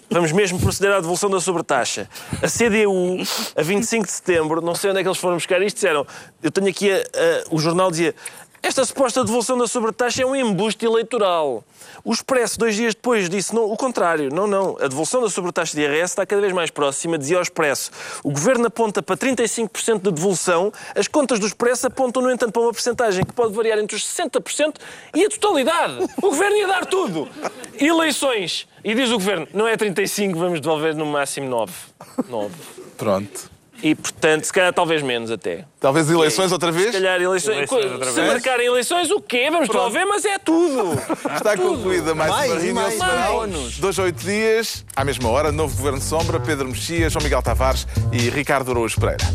[0.10, 2.08] Vamos mesmo proceder à devolução da sobretaxa.
[2.42, 3.18] A CDU,
[3.58, 6.06] a 25 de setembro, não sei onde é que eles foram buscar isto, disseram:
[6.42, 8.14] eu tenho aqui, a- a- o jornal dizia.
[8.64, 11.66] Esta suposta devolução da sobretaxa é um embuste eleitoral.
[12.02, 14.34] O Expresso, dois dias depois, disse não, o contrário.
[14.34, 14.78] Não, não.
[14.80, 17.92] A devolução da sobretaxa de IRS está cada vez mais próxima, dizia o Expresso.
[18.24, 20.72] O Governo aponta para 35% de devolução.
[20.96, 24.08] As contas do Expresso apontam, no entanto, para uma percentagem que pode variar entre os
[24.08, 24.76] 60%
[25.14, 26.08] e a totalidade.
[26.20, 27.28] O Governo ia dar tudo.
[27.78, 28.66] Eleições.
[28.82, 31.74] E diz o Governo, não é 35, vamos devolver no máximo 9.
[32.30, 32.56] 9.
[32.98, 33.53] Pronto.
[33.84, 35.66] E, portanto, se calhar talvez menos até.
[35.78, 36.88] Talvez eleições outra vez?
[36.88, 37.58] Se calhar eleições.
[37.58, 39.50] Eleições outra Se marcarem eleições, o quê?
[39.52, 39.92] Vamos Pronto.
[39.92, 40.94] promover, mas é tudo.
[41.36, 41.76] Está tudo.
[41.76, 43.48] concluída mais Mais, uma reunião semanal.
[43.80, 47.44] Dois a oito dias, à mesma hora, novo Governo de Sombra, Pedro Mexia, João Miguel
[47.44, 49.26] Tavares e Ricardo Araújo Pereira.